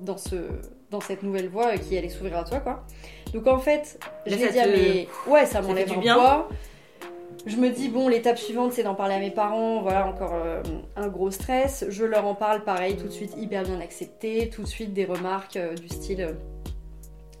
dans, 0.00 0.16
ce, 0.16 0.36
dans 0.90 1.00
cette 1.00 1.22
nouvelle 1.22 1.48
voie 1.48 1.76
qui 1.78 1.96
allait 1.96 2.08
s'ouvrir 2.08 2.38
à 2.38 2.44
toi 2.44 2.60
quoi. 2.60 2.84
Donc 3.32 3.46
en 3.46 3.58
fait, 3.58 3.98
je 4.26 4.36
l'ai 4.36 4.48
dit 4.50 4.60
à 4.60 4.66
mes. 4.66 5.08
Ouais, 5.26 5.46
ça 5.46 5.60
m'enlève 5.60 5.88
du 5.88 5.96
un 5.96 6.00
bien. 6.00 6.14
poids. 6.14 6.48
Je 7.46 7.56
me 7.56 7.68
dis, 7.68 7.88
bon, 7.88 8.08
l'étape 8.08 8.38
suivante 8.38 8.72
c'est 8.72 8.84
d'en 8.84 8.94
parler 8.94 9.14
à 9.14 9.18
mes 9.18 9.30
parents, 9.32 9.82
voilà 9.82 10.06
encore 10.06 10.34
un 10.96 11.08
gros 11.08 11.30
stress. 11.30 11.84
Je 11.88 12.04
leur 12.04 12.26
en 12.26 12.34
parle 12.34 12.64
pareil, 12.64 12.96
tout 12.96 13.06
de 13.06 13.12
suite 13.12 13.34
hyper 13.36 13.64
bien 13.64 13.80
accepté, 13.80 14.48
tout 14.50 14.62
de 14.62 14.68
suite 14.68 14.94
des 14.94 15.04
remarques 15.04 15.58
du 15.80 15.88
style. 15.88 16.36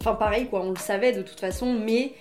Enfin 0.00 0.14
pareil 0.14 0.46
quoi, 0.48 0.62
on 0.62 0.70
le 0.70 0.76
savait 0.76 1.12
de 1.12 1.22
toute 1.22 1.40
façon, 1.40 1.72
mais 1.72 2.12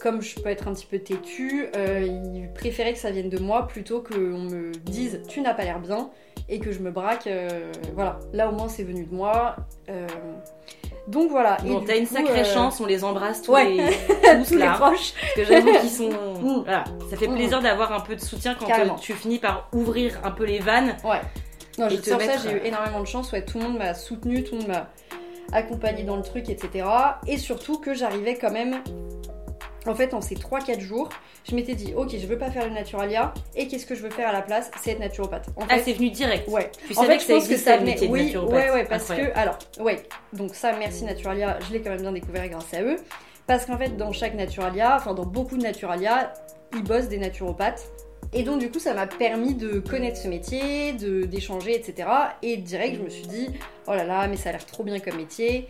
comme 0.00 0.22
je 0.22 0.38
peux 0.40 0.48
être 0.48 0.66
un 0.68 0.72
petit 0.72 0.86
peu 0.86 0.98
têtue, 0.98 1.66
euh, 1.76 2.00
ils 2.06 2.48
préféraient 2.54 2.92
que 2.94 2.98
ça 2.98 3.10
vienne 3.10 3.28
de 3.28 3.38
moi 3.38 3.66
plutôt 3.66 4.02
qu'on 4.02 4.14
me 4.18 4.72
dise 4.72 5.20
tu 5.28 5.40
n'as 5.40 5.54
pas 5.54 5.64
l'air 5.64 5.78
bien 5.80 6.10
et 6.48 6.58
que 6.58 6.72
je 6.72 6.80
me 6.80 6.90
braque. 6.90 7.26
euh, 7.26 7.70
voilà, 7.94 8.18
là 8.32 8.48
au 8.48 8.52
moins 8.52 8.68
c'est 8.68 8.82
venu 8.82 9.04
de 9.04 9.14
moi. 9.14 9.56
Euh, 9.88 10.06
donc 11.08 11.30
voilà. 11.30 11.56
Bon, 11.64 11.80
t'as 11.84 11.96
une 11.96 12.06
coup, 12.06 12.14
sacrée 12.14 12.40
euh, 12.40 12.44
chance, 12.44 12.80
on 12.80 12.86
les 12.86 13.04
embrasse 13.04 13.42
tous 13.42 13.52
ouais. 13.52 13.70
les, 13.70 13.86
tous, 14.44 14.52
tous 14.52 14.58
les 14.58 14.66
proches. 14.66 15.12
Parce 15.20 15.34
que 15.34 15.44
j'avoue 15.44 15.78
qu'ils 15.80 15.90
sont. 15.90 16.10
Mm. 16.40 16.62
Voilà, 16.64 16.84
ça 17.10 17.16
fait 17.18 17.28
Mm. 17.28 17.34
plaisir 17.34 17.60
d'avoir 17.60 17.92
un 17.92 18.00
peu 18.00 18.16
de 18.16 18.20
soutien 18.20 18.54
quand 18.58 18.94
tu 18.96 19.12
finis 19.12 19.38
par 19.38 19.68
ouvrir 19.74 20.18
un 20.24 20.30
peu 20.30 20.44
les 20.44 20.58
vannes. 20.58 20.96
Ouais. 21.04 21.20
Non, 21.78 21.88
je- 21.90 21.96
te 21.96 22.02
sur 22.04 22.16
mettre, 22.18 22.40
ça, 22.40 22.48
j'ai 22.48 22.56
eu 22.56 22.60
énormément 22.64 23.00
de 23.00 23.06
chance. 23.06 23.30
Ouais, 23.32 23.44
tout 23.44 23.58
le 23.58 23.64
monde 23.64 23.76
m'a 23.78 23.92
soutenu, 23.92 24.42
tout 24.42 24.54
le 24.54 24.60
monde 24.62 24.68
m'a 24.68 24.90
accompagné 25.52 26.02
dans 26.04 26.16
le 26.16 26.22
truc, 26.22 26.48
etc. 26.48 26.86
Et 27.26 27.36
surtout 27.36 27.78
que 27.78 27.92
j'arrivais 27.92 28.36
quand 28.36 28.50
même. 28.50 28.82
En 29.86 29.94
fait, 29.94 30.12
en 30.14 30.20
ces 30.20 30.34
3-4 30.34 30.80
jours, 30.80 31.08
je 31.48 31.54
m'étais 31.54 31.74
dit, 31.74 31.94
ok, 31.96 32.10
je 32.18 32.26
veux 32.26 32.36
pas 32.38 32.50
faire 32.50 32.66
le 32.66 32.74
Naturalia, 32.74 33.32
et 33.56 33.66
qu'est-ce 33.66 33.86
que 33.86 33.94
je 33.94 34.02
veux 34.02 34.10
faire 34.10 34.28
à 34.28 34.32
la 34.32 34.42
place? 34.42 34.70
C'est 34.82 34.90
être 34.92 35.00
naturopathe. 35.00 35.48
En 35.56 35.62
Ah, 35.68 35.76
fait, 35.76 35.82
c'est 35.84 35.92
venu 35.94 36.10
direct. 36.10 36.48
ouais. 36.48 36.70
Tu 36.86 36.92
En 36.92 37.02
savais 37.02 37.18
fait, 37.18 37.26
que 37.26 37.32
je 37.32 37.38
pense 37.38 37.48
que 37.48 37.56
ça 37.56 37.76
venait. 37.78 37.96
Oui, 38.08 38.36
ouais, 38.36 38.70
ouais, 38.70 38.84
parce 38.84 39.04
Incroyable. 39.10 39.32
que, 39.34 39.38
alors, 39.38 39.58
ouais. 39.80 40.02
Donc 40.34 40.54
ça, 40.54 40.72
merci 40.78 41.04
Naturalia, 41.04 41.58
je 41.66 41.72
l'ai 41.72 41.80
quand 41.80 41.90
même 41.90 42.02
bien 42.02 42.12
découvert 42.12 42.46
grâce 42.48 42.72
à 42.74 42.82
eux. 42.82 42.96
Parce 43.46 43.64
qu'en 43.66 43.78
fait, 43.78 43.96
dans 43.96 44.12
chaque 44.12 44.34
Naturalia, 44.34 44.96
enfin 44.96 45.14
dans 45.14 45.24
beaucoup 45.26 45.56
de 45.56 45.62
Naturalia, 45.62 46.32
ils 46.74 46.84
bossent 46.84 47.08
des 47.08 47.18
naturopathes. 47.18 47.84
Et 48.32 48.44
donc 48.44 48.60
du 48.60 48.70
coup, 48.70 48.78
ça 48.78 48.94
m'a 48.94 49.08
permis 49.08 49.54
de 49.54 49.80
connaître 49.80 50.18
ce 50.18 50.28
métier, 50.28 50.92
d'échanger, 50.92 51.74
etc. 51.74 52.08
Et 52.42 52.58
direct, 52.58 52.96
je 52.98 53.02
me 53.02 53.08
suis 53.08 53.26
dit, 53.26 53.48
oh 53.88 53.92
là 53.94 54.04
là, 54.04 54.28
mais 54.28 54.36
ça 54.36 54.50
a 54.50 54.52
l'air 54.52 54.64
trop 54.66 54.84
bien 54.84 55.00
comme 55.00 55.16
métier. 55.16 55.68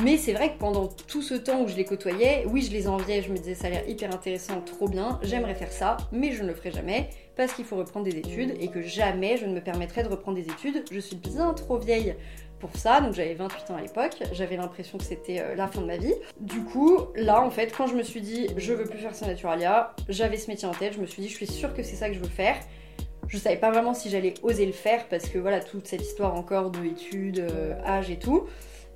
Mais 0.00 0.16
c'est 0.16 0.32
vrai 0.32 0.52
que 0.52 0.58
pendant 0.58 0.86
tout 0.86 1.22
ce 1.22 1.34
temps 1.34 1.62
où 1.62 1.68
je 1.68 1.74
les 1.74 1.84
côtoyais, 1.84 2.44
oui, 2.46 2.62
je 2.62 2.70
les 2.70 2.86
enviais, 2.86 3.20
je 3.20 3.32
me 3.32 3.36
disais 3.36 3.56
ça 3.56 3.66
a 3.66 3.70
l'air 3.70 3.88
hyper 3.88 4.14
intéressant, 4.14 4.60
trop 4.60 4.88
bien, 4.88 5.18
j'aimerais 5.22 5.56
faire 5.56 5.72
ça, 5.72 5.96
mais 6.12 6.30
je 6.30 6.44
ne 6.44 6.48
le 6.48 6.54
ferai 6.54 6.70
jamais 6.70 7.10
parce 7.36 7.52
qu'il 7.52 7.64
faut 7.64 7.74
reprendre 7.74 8.04
des 8.04 8.16
études 8.16 8.54
et 8.60 8.68
que 8.68 8.80
jamais 8.80 9.36
je 9.38 9.46
ne 9.46 9.52
me 9.52 9.60
permettrai 9.60 10.04
de 10.04 10.08
reprendre 10.08 10.36
des 10.36 10.44
études. 10.44 10.84
Je 10.92 11.00
suis 11.00 11.16
bien 11.16 11.52
trop 11.52 11.78
vieille 11.78 12.14
pour 12.60 12.76
ça, 12.76 13.00
donc 13.00 13.14
j'avais 13.14 13.34
28 13.34 13.72
ans 13.72 13.76
à 13.76 13.80
l'époque, 13.80 14.22
j'avais 14.32 14.56
l'impression 14.56 14.98
que 14.98 15.04
c'était 15.04 15.40
euh, 15.40 15.56
la 15.56 15.66
fin 15.66 15.80
de 15.80 15.86
ma 15.86 15.96
vie. 15.96 16.14
Du 16.38 16.60
coup, 16.60 16.98
là 17.16 17.42
en 17.42 17.50
fait, 17.50 17.74
quand 17.76 17.88
je 17.88 17.96
me 17.96 18.04
suis 18.04 18.20
dit 18.20 18.46
je 18.56 18.72
veux 18.72 18.84
plus 18.84 18.98
faire 18.98 19.16
ce 19.16 19.24
Naturalia, 19.24 19.96
j'avais 20.08 20.36
ce 20.36 20.48
métier 20.48 20.68
en 20.68 20.74
tête, 20.74 20.94
je 20.94 21.00
me 21.00 21.06
suis 21.06 21.22
dit 21.22 21.28
je 21.28 21.34
suis 21.34 21.46
sûre 21.48 21.74
que 21.74 21.82
c'est 21.82 21.96
ça 21.96 22.08
que 22.08 22.14
je 22.14 22.20
veux 22.20 22.28
faire. 22.28 22.56
Je 23.26 23.36
savais 23.36 23.56
pas 23.56 23.70
vraiment 23.70 23.94
si 23.94 24.10
j'allais 24.10 24.34
oser 24.42 24.64
le 24.64 24.72
faire 24.72 25.06
parce 25.08 25.28
que 25.28 25.38
voilà, 25.38 25.60
toute 25.60 25.86
cette 25.88 26.02
histoire 26.02 26.34
encore 26.34 26.70
de 26.70 26.84
études, 26.84 27.40
euh, 27.40 27.74
âge 27.84 28.10
et 28.10 28.18
tout. 28.18 28.46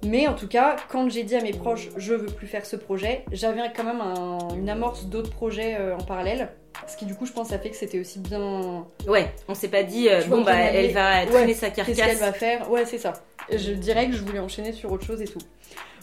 Mais 0.04 0.26
en 0.26 0.35
tout 0.35 0.49
cas, 0.49 0.76
quand 0.88 1.09
j'ai 1.09 1.23
dit 1.23 1.37
à 1.37 1.40
mes 1.40 1.52
proches 1.52 1.88
je 1.97 2.14
veux 2.14 2.26
plus 2.26 2.47
faire 2.47 2.66
ce 2.66 2.76
projet, 2.76 3.25
j'avais 3.30 3.61
quand 3.76 3.85
même 3.85 4.00
un- 4.00 4.54
une 4.56 4.68
amorce 4.68 5.06
d'autres 5.06 5.30
projets 5.30 5.76
euh, 5.78 5.97
en 5.97 6.02
parallèle. 6.02 6.49
Ce 6.88 6.97
qui 6.97 7.04
du 7.06 7.14
coup 7.14 7.26
je 7.26 7.32
pense 7.32 7.52
a 7.52 7.59
fait 7.59 7.71
que 7.71 7.76
c'était 7.76 8.00
aussi 8.00 8.18
bien 8.18 8.85
Ouais, 9.06 9.32
on 9.49 9.54
s'est 9.54 9.68
pas 9.68 9.85
dit, 9.85 10.09
euh, 10.09 10.23
bon 10.25 10.42
bah 10.42 10.54
aller. 10.56 10.87
elle 10.88 10.92
va 10.92 11.21
Ouais, 11.21 11.26
traîner 11.26 11.54
sa 11.54 11.71
qu'est-ce 11.71 11.87
qu'elle 11.88 11.97
carcasse. 11.97 12.18
va 12.21 12.32
faire? 12.32 12.71
Ouais, 12.71 12.85
c'est 12.85 12.99
ça. 12.99 13.12
Je 13.50 13.73
dirais 13.73 14.06
que 14.09 14.12
je 14.16 14.23
voulais 14.25 14.40
enchaîner 14.40 14.73
sur 14.73 14.90
autre 14.90 15.04
chose 15.04 15.21
et 15.23 15.26
tout. 15.26 15.38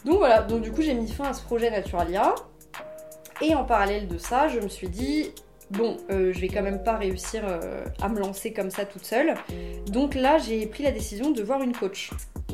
Donc 0.05 0.19
voilà, 0.19 0.41
donc 0.43 0.61
du 0.61 0.71
coup 0.71 0.81
j'ai 0.81 0.93
mis 0.93 1.07
fin 1.09 1.25
à 1.25 1.33
ce 1.33 1.41
projet 1.43 1.69
Naturalia. 1.69 2.35
Et 3.41 3.55
en 3.55 3.63
parallèle 3.63 4.07
de 4.07 4.17
ça, 4.17 4.47
je 4.49 4.59
me 4.59 4.67
suis 4.67 4.89
dit, 4.89 5.31
bon, 5.71 5.95
euh, 6.11 6.33
je 6.33 6.39
vais 6.41 6.49
quand 6.49 6.61
même 6.61 6.83
pas 6.83 6.97
réussir 6.97 7.41
euh, 7.45 7.85
à 8.01 8.09
me 8.09 8.19
lancer 8.19 8.51
comme 8.53 8.69
ça 8.69 8.83
toute 8.85 9.05
seule. 9.05 9.33
Donc 9.87 10.13
là, 10.15 10.37
j'ai 10.37 10.65
pris 10.65 10.83
la 10.83 10.91
décision 10.91 11.31
de 11.31 11.41
voir 11.41 11.61
une 11.61 11.71
coach 11.73 12.09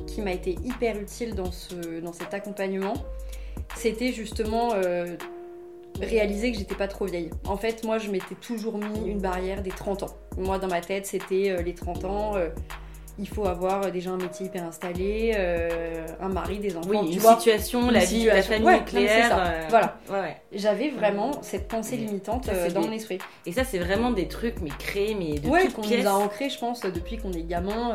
qui 0.07 0.21
m'a 0.21 0.31
été 0.31 0.55
hyper 0.63 0.99
utile 0.99 1.35
dans, 1.35 1.51
ce, 1.51 1.99
dans 2.01 2.13
cet 2.13 2.33
accompagnement. 2.33 2.93
C'était 3.75 4.11
justement 4.11 4.73
euh, 4.73 5.15
réaliser 6.01 6.51
que 6.51 6.57
j'étais 6.57 6.75
pas 6.75 6.87
trop 6.87 7.05
vieille. 7.05 7.31
En 7.45 7.57
fait, 7.57 7.83
moi, 7.83 7.97
je 7.97 8.09
m'étais 8.09 8.35
toujours 8.35 8.77
mis 8.77 9.09
une 9.09 9.19
barrière 9.19 9.61
des 9.61 9.71
30 9.71 10.03
ans. 10.03 10.17
Moi, 10.37 10.59
dans 10.59 10.67
ma 10.67 10.81
tête, 10.81 11.05
c'était 11.05 11.61
les 11.63 11.73
30 11.73 12.05
ans 12.05 12.33
il 13.17 13.27
faut 13.27 13.45
avoir 13.45 13.91
déjà 13.91 14.11
un 14.11 14.17
métier 14.17 14.47
hyper 14.47 14.65
installé, 14.65 15.33
euh, 15.35 16.05
un 16.19 16.29
mari, 16.29 16.59
des 16.59 16.75
enfants. 16.75 16.89
Oui, 16.89 17.13
une 17.13 17.19
situation, 17.19 17.89
la 17.89 18.03
vie, 18.03 18.25
la 18.25 18.41
famille 18.41 18.65
ouais, 18.65 18.79
nucléaire. 18.79 19.37
Euh, 19.39 19.67
voilà. 19.69 19.97
J'avais 20.51 20.89
vraiment 20.89 21.41
cette 21.41 21.67
pensée 21.67 21.95
limitante 21.95 22.49
euh, 22.49 22.69
dans 22.71 22.81
mon 22.81 22.91
esprit. 22.91 23.19
Et 23.45 23.53
ça, 23.53 23.63
c'est 23.63 23.79
vraiment 23.79 24.11
des 24.11 24.27
trucs, 24.27 24.59
mais 24.61 24.71
créés, 24.77 25.15
mais 25.15 25.39
de 25.39 25.47
ouais, 25.47 25.67
qu'on 25.69 25.83
nous 25.83 26.07
a 26.07 26.11
ancrés, 26.11 26.49
je 26.49 26.59
pense, 26.59 26.81
depuis 26.81 27.17
qu'on 27.17 27.31
est 27.31 27.43
gamin 27.43 27.93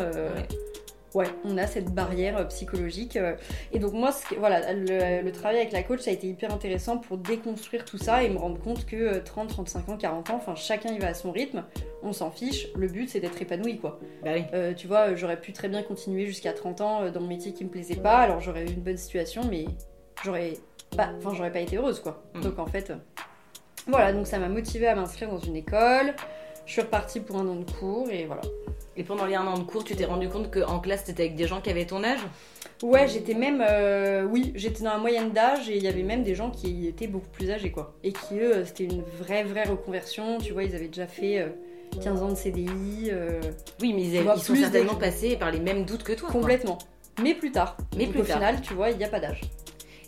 ouais, 1.15 1.27
on 1.45 1.57
a 1.59 1.67
cette 1.67 1.93
barrière 1.93 2.37
euh, 2.37 2.45
psychologique. 2.45 3.17
Euh. 3.17 3.37
Et 3.73 3.79
donc 3.79 3.93
moi, 3.93 4.11
voilà, 4.39 4.73
le, 4.73 5.31
travail 5.31 5.59
avec 5.59 5.73
la 5.73 5.83
coach, 5.83 6.01
ça 6.01 6.11
a 6.11 6.15
été 6.15 6.29
hyper 6.29 6.53
intéressant 6.53 6.99
pour 6.99 7.19
déconstruire 7.19 7.85
tout 7.85 7.99
ça 7.99 8.23
et 8.23 8.29
me 8.29 8.39
rendre 8.39 8.61
compte 8.61 8.87
que 8.87 9.19
30, 9.19 9.49
35 9.49 9.89
ans, 9.89 9.97
40 9.97 10.31
ans, 10.31 10.37
enfin 10.37 10.55
chacun 10.55 10.93
y 10.93 10.99
va 10.99 11.09
à 11.09 11.15
son 11.15 11.33
rythme, 11.33 11.65
on 12.03 12.13
s'en 12.13 12.31
fiche. 12.31 12.69
Le 12.77 12.89
but, 12.89 13.09
c'est 13.09 13.21
d'être 13.21 13.41
épanoui, 13.41 13.79
quoi. 13.79 13.99
Bah 14.25 14.31
oui. 14.35 14.45
Euh, 14.55 14.75
tu 14.75 14.87
vois, 14.87 15.15
j'aurais 15.15 15.41
pu 15.41 15.53
très 15.53 15.69
bien 15.69 15.83
continuer 15.83 16.27
jusqu'à 16.27 16.53
30 16.53 16.81
ans 16.81 17.11
dans 17.11 17.21
mon 17.21 17.29
métier 17.29 17.53
qui 17.53 17.65
me 17.65 17.71
plaisait 17.71 17.97
pas, 17.97 18.19
alors 18.19 18.41
j'aurais 18.41 18.65
eu 18.65 18.73
une 18.73 18.83
bonne 18.83 18.97
situation, 18.97 19.43
mais 19.49 19.67
j'aurais 20.25 20.55
pas, 20.97 21.11
enfin 21.19 21.35
j'aurais 21.35 21.53
pas 21.53 21.61
été 21.61 21.77
heureuse, 21.77 22.01
quoi. 22.01 22.23
Mm. 22.35 22.41
Donc 22.43 22.59
en 22.59 22.67
fait, 22.67 22.93
voilà, 23.87 24.13
donc 24.13 24.27
ça 24.27 24.39
m'a 24.39 24.49
motivée 24.49 24.89
à 24.89 24.95
m'inscrire 24.95 25.31
dans 25.31 25.39
une 25.39 25.57
école. 25.57 26.15
Je 26.67 26.73
suis 26.73 26.83
repartie 26.83 27.21
pour 27.21 27.37
un 27.37 27.49
an 27.49 27.57
de 27.57 27.71
cours 27.71 28.09
et 28.11 28.27
voilà. 28.27 28.43
Et 29.01 29.03
pendant 29.03 29.25
les 29.25 29.35
un 29.35 29.47
an 29.47 29.57
de 29.57 29.63
cours, 29.63 29.83
tu 29.83 29.97
t'es 29.97 30.05
rendu 30.05 30.29
compte 30.29 30.51
qu'en 30.51 30.79
classe, 30.79 31.05
t'étais 31.05 31.23
avec 31.23 31.35
des 31.35 31.47
gens 31.47 31.63
qui 31.63 31.71
avaient 31.71 31.87
ton 31.87 32.05
âge? 32.05 32.21
Ouais, 32.83 33.09
j'étais 33.09 33.33
même. 33.33 33.65
Euh, 33.67 34.25
oui, 34.25 34.53
j'étais 34.55 34.85
dans 34.85 34.93
la 34.93 34.99
moyenne 34.99 35.31
d'âge 35.31 35.71
et 35.71 35.79
il 35.79 35.83
y 35.83 35.89
avait 35.89 36.03
même 36.03 36.23
des 36.23 36.35
gens 36.35 36.51
qui 36.51 36.87
étaient 36.87 37.07
beaucoup 37.07 37.31
plus 37.33 37.51
âgés, 37.51 37.71
quoi. 37.71 37.95
Et 38.05 38.13
qui, 38.13 38.39
eux, 38.39 38.63
c'était 38.67 38.85
une 38.85 39.01
vraie, 39.01 39.43
vraie 39.43 39.65
reconversion. 39.65 40.37
Tu 40.37 40.53
vois, 40.53 40.65
ils 40.65 40.75
avaient 40.75 40.89
déjà 40.89 41.07
fait 41.07 41.51
15 41.99 42.21
euh, 42.21 42.25
ans 42.27 42.29
de 42.29 42.35
CDI. 42.35 43.09
Euh, 43.11 43.41
oui, 43.81 43.95
mais 43.95 44.03
ils, 44.03 44.39
sont 44.39 44.55
certainement 44.55 44.97
passés 44.97 45.37
par 45.37 45.51
les 45.51 45.61
mêmes 45.61 45.87
doutes 45.87 46.03
que 46.03 46.13
toi. 46.13 46.29
Complètement. 46.29 46.77
Mais 47.23 47.33
plus 47.33 47.53
tard. 47.53 47.79
Mais 47.97 48.07
plus 48.07 48.21
au 48.21 48.25
final, 48.25 48.61
tu 48.61 48.75
vois, 48.75 48.91
il 48.91 48.99
n'y 48.99 49.05
a 49.05 49.09
pas 49.09 49.21
d'âge. 49.21 49.41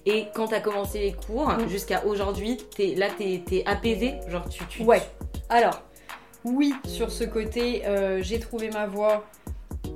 Et 0.04 0.26
quand 0.34 0.48
t'as 0.48 0.60
commencé 0.60 0.98
les 0.98 1.12
cours, 1.14 1.48
mm. 1.48 1.66
jusqu'à 1.66 2.04
aujourd'hui, 2.04 2.58
là, 2.98 3.08
t'es 3.16 3.42
es 3.52 3.66
apaisé? 3.66 4.16
Genre, 4.28 4.46
tu, 4.50 4.66
tu. 4.66 4.82
Ouais. 4.82 5.00
Alors, 5.48 5.82
oui, 6.44 6.74
sur 6.86 7.10
ce 7.10 7.24
côté, 7.24 7.86
euh, 7.86 8.20
j'ai 8.22 8.40
trouvé 8.40 8.70
ma 8.70 8.86
voie. 8.86 9.24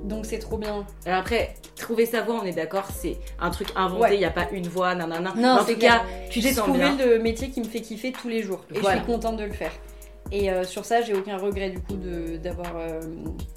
Donc 0.03 0.25
c'est 0.25 0.39
trop 0.39 0.57
bien. 0.57 0.85
Alors 1.05 1.19
après, 1.19 1.55
trouver 1.75 2.05
sa 2.05 2.21
voie, 2.21 2.39
on 2.41 2.45
est 2.45 2.53
d'accord, 2.53 2.87
c'est 2.93 3.17
un 3.39 3.49
truc 3.49 3.69
inventé, 3.75 4.13
il 4.15 4.19
n'y 4.19 4.25
a 4.25 4.31
pas 4.31 4.47
une 4.51 4.67
voie, 4.67 4.95
nanana. 4.95 5.33
Non, 5.35 5.59
en 5.61 5.65
tout 5.65 5.77
cas, 5.77 6.03
tu 6.29 6.41
J'ai 6.41 6.53
trouvé 6.53 6.85
le 6.97 7.19
métier 7.19 7.49
qui 7.49 7.59
me 7.59 7.65
fait 7.65 7.81
kiffer 7.81 8.11
tous 8.11 8.29
les 8.29 8.41
jours. 8.41 8.63
Et 8.73 8.79
je 8.79 8.85
suis 8.85 9.01
contente 9.01 9.37
de 9.37 9.43
le 9.43 9.53
faire. 9.53 9.71
Et 10.31 10.51
euh, 10.51 10.65
sur 10.65 10.83
ça, 10.83 11.01
j'ai 11.01 11.13
aucun 11.13 11.37
regret 11.37 11.69
du 11.69 11.79
coup 11.79 11.95
d'avoir 12.41 12.75
euh, 12.75 12.99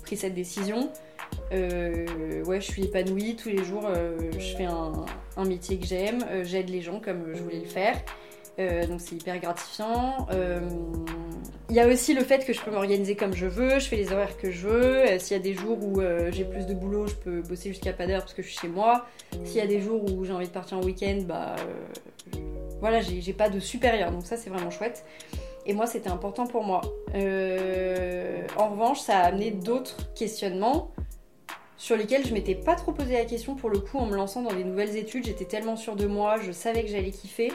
pris 0.04 0.16
cette 0.16 0.35
décision. 0.35 0.90
ouais, 1.52 2.61
je 2.61 2.66
suis 2.70 2.85
épanouie 2.85 3.37
tous 3.37 3.49
les 3.49 3.64
jours. 3.64 3.88
je 4.32 4.56
fais 4.56 4.66
un, 4.66 4.92
un 5.37 5.44
métier 5.44 5.78
que 5.78 5.87
j'aime. 5.87 6.25
J'aide 6.42 6.70
les 6.70 6.80
gens 6.80 7.00
comme 7.00 7.35
je 7.35 7.42
voulais 7.42 7.61
le 7.61 7.66
faire. 7.68 7.97
Donc 8.88 9.00
c'est 9.00 9.16
hyper 9.16 9.38
gratifiant. 9.40 10.26
Euh, 11.50 11.57
il 11.71 11.76
y 11.76 11.80
a 11.80 11.87
aussi 11.87 12.14
le 12.14 12.23
fait 12.23 12.45
que 12.45 12.52
je 12.52 12.61
peux 12.61 12.71
m'organiser 12.71 13.14
comme 13.14 13.35
je 13.35 13.47
veux, 13.47 13.78
je 13.78 13.87
fais 13.87 13.97
les 13.97 14.12
horaires 14.12 14.37
que 14.37 14.50
je 14.50 14.66
veux. 14.66 14.97
Euh, 14.97 15.19
s'il 15.19 15.37
y 15.37 15.40
a 15.40 15.42
des 15.42 15.54
jours 15.54 15.78
où 15.83 16.00
j'ai 16.30 16.45
plus 16.45 16.66
de 16.66 16.75
boulot, 16.75 17.06
je 17.06 17.15
peux 17.15 17.43
bosser 17.43 17.71
jusqu'à 17.71 17.93
pas 17.93 18.06
d'heure 18.06 18.21
parce 18.21 18.34
que 18.34 18.43
je 18.43 18.49
suis 18.49 18.58
chez 18.58 18.69
moi. 18.69 19.06
S'il 19.45 19.56
y 19.56 19.60
a 19.60 19.67
des 19.67 19.80
jours 19.80 20.04
où 20.13 20.25
j'ai 20.25 20.32
envie 20.32 20.49
de 20.49 20.52
partir 20.52 20.78
en 20.78 20.82
week-end, 20.82 21.23
bah 21.26 21.56
voilà, 22.80 23.00
j'ai 23.00 23.32
pas 23.32 23.49
de 23.49 23.60
supérieur. 23.60 24.10
Donc 24.10 24.26
ça 24.26 24.36
c'est 24.36 24.50
vraiment 24.50 24.71
chouette. 24.71 25.04
Et 25.67 25.75
moi 25.75 25.86
c'était 25.86 26.10
important 26.10 26.47
pour 26.47 26.65
moi. 26.65 26.80
en 27.15 28.71
revanche, 28.71 29.00
ça 29.00 29.19
a 29.19 29.23
amené 29.26 29.50
d'autres 29.50 30.13
questionnements 30.15 30.93
sur 31.76 31.97
lesquels 31.97 32.26
je 32.26 32.34
m'étais 32.34 32.54
pas 32.54 32.75
trop 32.75 32.93
posé 32.93 33.15
la 33.15 33.25
question 33.25 33.54
pour 33.54 33.71
le 33.71 33.78
coup 33.78 33.97
en 33.97 34.04
me 34.04 34.15
lançant 34.15 34.43
dans 34.43 34.52
des 34.52 34.65
nouvelles 34.65 34.97
études. 34.97 35.25
J'étais 35.25 35.47
tellement 35.47 35.76
sûre 35.76 35.97
de 35.97 36.06
moi, 36.06 36.39
je 36.43 36.52
savais 36.52 36.82
que 36.82 36.89
j'allais 36.89 37.10
kiffer 37.10 37.52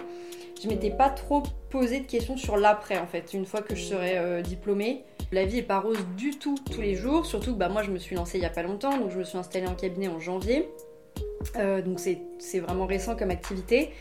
je 0.61 0.67
m'étais 0.67 0.89
pas 0.89 1.09
trop 1.09 1.43
posé 1.75 1.99
de 1.99 2.05
questions 2.05 2.37
sur 2.37 2.55
l'après 2.55 2.97
en 2.99 3.05
fait, 3.05 3.33
une 3.33 3.45
fois 3.45 3.61
que 3.61 3.75
je 3.75 3.83
serais 3.83 4.17
euh, 4.17 4.41
diplômée. 4.41 5.03
La 5.33 5.43
vie 5.43 5.57
est 5.57 5.63
pas 5.63 5.81
rose 5.81 5.99
du 6.15 6.31
tout 6.39 6.55
tous 6.71 6.79
les 6.79 6.95
jours, 6.95 7.25
surtout 7.25 7.51
que 7.51 7.57
bah, 7.57 7.67
moi 7.67 7.83
je 7.83 7.91
me 7.91 7.97
suis 7.97 8.15
lancée 8.15 8.37
il 8.37 8.43
y 8.43 8.45
a 8.45 8.49
pas 8.49 8.63
longtemps, 8.63 8.97
donc 8.97 9.11
je 9.11 9.17
me 9.17 9.25
suis 9.25 9.37
installée 9.37 9.67
en 9.67 9.75
cabinet 9.75 10.07
en 10.07 10.21
janvier. 10.21 10.69
Euh, 11.57 11.81
donc 11.81 11.99
c'est 11.99 12.59
vraiment 12.59 12.85
récent 12.85 13.17
comme 13.17 13.29
activité. 13.29 13.91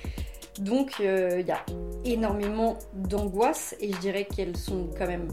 Donc 0.61 1.01
euh, 1.01 1.39
il 1.41 1.47
y 1.49 1.51
a 1.51 1.65
énormément 2.05 2.79
d'angoisse 2.95 3.75
et 3.81 3.93
je 3.93 3.99
dirais 3.99 4.25
qu'elles 4.25 4.57
sont 4.57 4.91
quand 4.97 5.09
même 5.09 5.27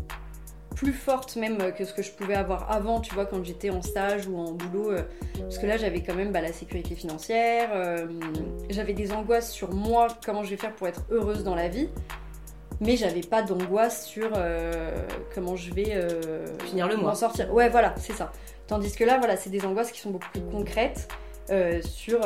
plus 0.75 0.93
forte 0.93 1.35
même 1.35 1.73
que 1.73 1.85
ce 1.85 1.93
que 1.93 2.01
je 2.01 2.09
pouvais 2.11 2.33
avoir 2.33 2.71
avant, 2.71 3.01
tu 3.01 3.13
vois, 3.13 3.27
quand 3.27 3.43
j'étais 3.43 3.69
en 3.69 3.83
stage 3.83 4.25
ou 4.25 4.39
en 4.39 4.53
boulot. 4.53 4.93
Euh, 4.93 5.03
parce 5.37 5.59
que 5.59 5.67
là, 5.67 5.77
j'avais 5.77 6.01
quand 6.01 6.15
même 6.15 6.31
bah, 6.31 6.41
la 6.41 6.53
sécurité 6.53 6.95
financière, 6.95 7.69
j'avais 8.71 8.93
des 8.93 9.11
angoisses 9.11 9.51
sur 9.51 9.71
moi, 9.75 10.07
comment 10.25 10.43
je 10.43 10.49
vais 10.49 10.57
faire 10.57 10.73
pour 10.73 10.87
être 10.87 11.03
heureuse 11.11 11.43
dans 11.43 11.53
la 11.53 11.67
vie. 11.67 11.87
Mais 12.81 12.97
j'avais 12.97 13.21
pas 13.21 13.41
d'angoisse 13.41 14.05
sur 14.05 14.31
euh, 14.35 14.91
comment 15.33 15.55
je 15.55 15.73
vais 15.73 16.07
finir 16.65 16.87
le 16.87 16.97
mois. 16.97 17.15
sortir. 17.15 17.53
Ouais, 17.53 17.69
voilà, 17.69 17.93
c'est 17.97 18.13
ça. 18.13 18.31
Tandis 18.67 18.91
que 18.93 19.03
là, 19.03 19.17
voilà, 19.17 19.37
c'est 19.37 19.49
des 19.49 19.65
angoisses 19.65 19.91
qui 19.91 19.99
sont 19.99 20.09
beaucoup 20.11 20.29
plus 20.31 20.41
concrètes. 20.41 21.07
sur 21.83 22.21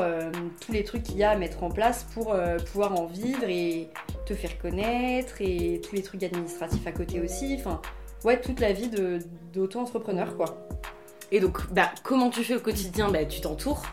tous 0.61 0.71
les 0.71 0.83
trucs 0.83 1.03
qu'il 1.03 1.17
y 1.17 1.23
a 1.23 1.31
à 1.31 1.35
mettre 1.35 1.63
en 1.63 1.69
place 1.69 2.05
pour 2.13 2.35
pouvoir 2.71 2.99
en 2.99 3.05
vivre 3.05 3.43
et 3.49 3.89
te 4.25 4.33
faire 4.33 4.57
connaître 4.59 5.41
et 5.41 5.81
tous 5.87 5.95
les 5.95 6.01
trucs 6.01 6.23
administratifs 6.23 6.87
à 6.87 6.91
côté 6.91 7.19
aussi. 7.19 7.55
Enfin, 7.59 7.81
ouais, 8.23 8.39
toute 8.39 8.59
la 8.59 8.71
vie 8.71 8.89
d'auto-entrepreneur, 9.53 10.35
quoi. 10.35 10.67
Et 11.31 11.39
donc, 11.39 11.69
bah, 11.71 11.91
comment 12.03 12.29
tu 12.29 12.43
fais 12.43 12.55
au 12.55 12.59
quotidien? 12.59 13.09
Bah, 13.09 13.25
tu 13.25 13.41
t'entoures 13.41 13.83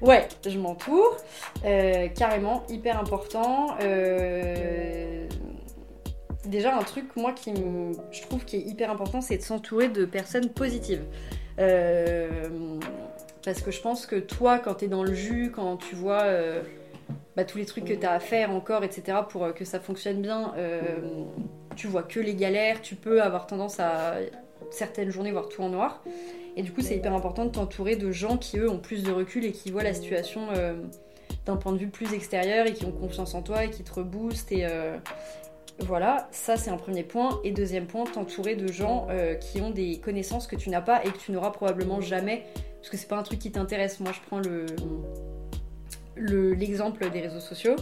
Ouais, 0.00 0.26
je 0.44 0.58
m'entoure, 0.58 1.16
euh, 1.64 2.08
carrément, 2.08 2.64
hyper 2.68 2.98
important. 2.98 3.76
Euh, 3.82 5.21
déjà, 6.46 6.76
un 6.76 6.82
truc, 6.82 7.16
moi, 7.16 7.32
qui 7.32 7.52
je 8.10 8.22
trouve 8.22 8.44
qui 8.44 8.56
est 8.56 8.60
hyper 8.60 8.90
important, 8.90 9.20
c'est 9.20 9.36
de 9.36 9.42
s'entourer 9.42 9.88
de 9.88 10.04
personnes 10.04 10.50
positives. 10.50 11.04
Euh, 11.58 12.78
parce 13.44 13.60
que 13.60 13.70
je 13.70 13.80
pense 13.80 14.06
que 14.06 14.16
toi, 14.16 14.58
quand 14.58 14.74
t'es 14.74 14.88
dans 14.88 15.02
le 15.02 15.14
jus, 15.14 15.52
quand 15.54 15.76
tu 15.76 15.94
vois 15.94 16.24
bah, 17.36 17.44
tous 17.44 17.58
les 17.58 17.66
trucs 17.66 17.84
que 17.84 17.94
t'as 17.94 18.12
à 18.12 18.20
faire 18.20 18.50
encore, 18.50 18.84
etc., 18.84 19.18
pour 19.28 19.52
que 19.52 19.64
ça 19.64 19.80
fonctionne 19.80 20.22
bien, 20.22 20.54
tu 21.74 21.88
vois 21.88 22.04
que 22.04 22.20
les 22.20 22.34
galères, 22.34 22.80
tu 22.80 22.94
peux 22.94 23.20
avoir 23.20 23.46
tendance 23.46 23.80
à 23.80 24.14
certaines 24.70 25.10
journées 25.10 25.32
voir 25.32 25.48
tout 25.48 25.62
en 25.62 25.68
noir. 25.68 26.02
Et 26.56 26.62
du 26.62 26.72
coup, 26.72 26.82
c'est 26.82 26.96
hyper 26.96 27.14
important 27.14 27.46
de 27.46 27.50
t'entourer 27.50 27.96
de 27.96 28.10
gens 28.10 28.36
qui, 28.36 28.58
eux, 28.58 28.68
ont 28.68 28.78
plus 28.78 29.02
de 29.02 29.12
recul 29.12 29.44
et 29.44 29.52
qui 29.52 29.70
voient 29.70 29.82
la 29.82 29.94
situation 29.94 30.48
euh, 30.54 30.74
d'un 31.46 31.56
point 31.56 31.72
de 31.72 31.78
vue 31.78 31.88
plus 31.88 32.12
extérieur 32.12 32.66
et 32.66 32.74
qui 32.74 32.84
ont 32.84 32.92
confiance 32.92 33.34
en 33.34 33.42
toi 33.42 33.64
et 33.64 33.70
qui 33.70 33.82
te 33.82 33.92
reboostent. 33.92 34.52
Euh, 34.52 34.98
voilà, 35.80 36.28
ça, 36.30 36.56
c'est 36.56 36.70
un 36.70 36.76
premier 36.76 37.02
point. 37.02 37.40
Et 37.44 37.50
deuxième 37.50 37.86
point, 37.86 38.04
t'entourer 38.04 38.54
de 38.54 38.70
gens 38.70 39.06
euh, 39.10 39.34
qui 39.34 39.60
ont 39.60 39.70
des 39.70 39.98
connaissances 39.98 40.46
que 40.46 40.56
tu 40.56 40.70
n'as 40.70 40.80
pas 40.80 41.04
et 41.04 41.10
que 41.10 41.18
tu 41.18 41.32
n'auras 41.32 41.50
probablement 41.50 42.00
jamais. 42.00 42.44
Parce 42.76 42.90
que 42.90 42.96
c'est 42.96 43.08
pas 43.08 43.18
un 43.18 43.22
truc 43.22 43.38
qui 43.38 43.50
t'intéresse. 43.50 44.00
Moi, 44.00 44.12
je 44.12 44.20
prends 44.26 44.40
le 44.40 44.66
l'exemple 46.16 47.08
des 47.10 47.20
réseaux 47.20 47.40
sociaux. 47.40 47.76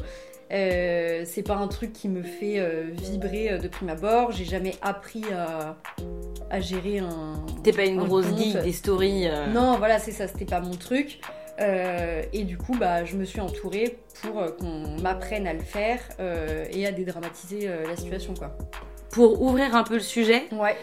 Euh, 0.53 1.23
c'est 1.27 1.45
pas 1.45 1.55
un 1.55 1.69
truc 1.69 1.93
qui 1.93 2.09
me 2.09 2.23
fait 2.23 2.59
euh, 2.59 2.91
vibrer 2.91 3.53
euh, 3.53 3.59
de 3.59 3.69
prime 3.69 3.89
abord. 3.89 4.33
J'ai 4.33 4.45
jamais 4.45 4.75
appris 4.83 5.23
à, 5.33 6.61
gérer 6.61 6.99
un. 6.99 7.45
T'es 7.63 7.73
pas 7.73 7.85
une 7.85 8.03
grosse 8.03 8.27
geek 8.37 8.61
des 8.63 8.73
stories. 8.73 9.29
Non, 9.53 9.77
voilà, 9.79 9.99
c'est 9.99 10.11
ça, 10.11 10.27
c'était 10.27 10.45
pas 10.45 10.61
mon 10.61 10.75
truc. 10.75 11.21
Et 11.61 12.45
du 12.45 12.57
coup, 12.57 12.77
bah, 12.77 13.05
je 13.05 13.17
me 13.17 13.25
suis 13.25 13.41
entourée 13.41 13.99
pour 14.23 14.57
qu'on 14.57 15.01
m'apprenne 15.03 15.47
à 15.47 15.53
le 15.53 15.63
faire 15.63 16.01
et 16.73 16.87
à 16.87 16.93
dédramatiser 16.93 17.69
la 17.69 17.97
situation, 17.97 18.35
quoi. 18.35 18.57
Pour 19.11 19.43
ouvrir 19.43 19.75
un 19.75 19.83
peu 19.83 19.95
le 19.95 20.01
sujet. 20.01 20.45
Ouais. 20.53 20.77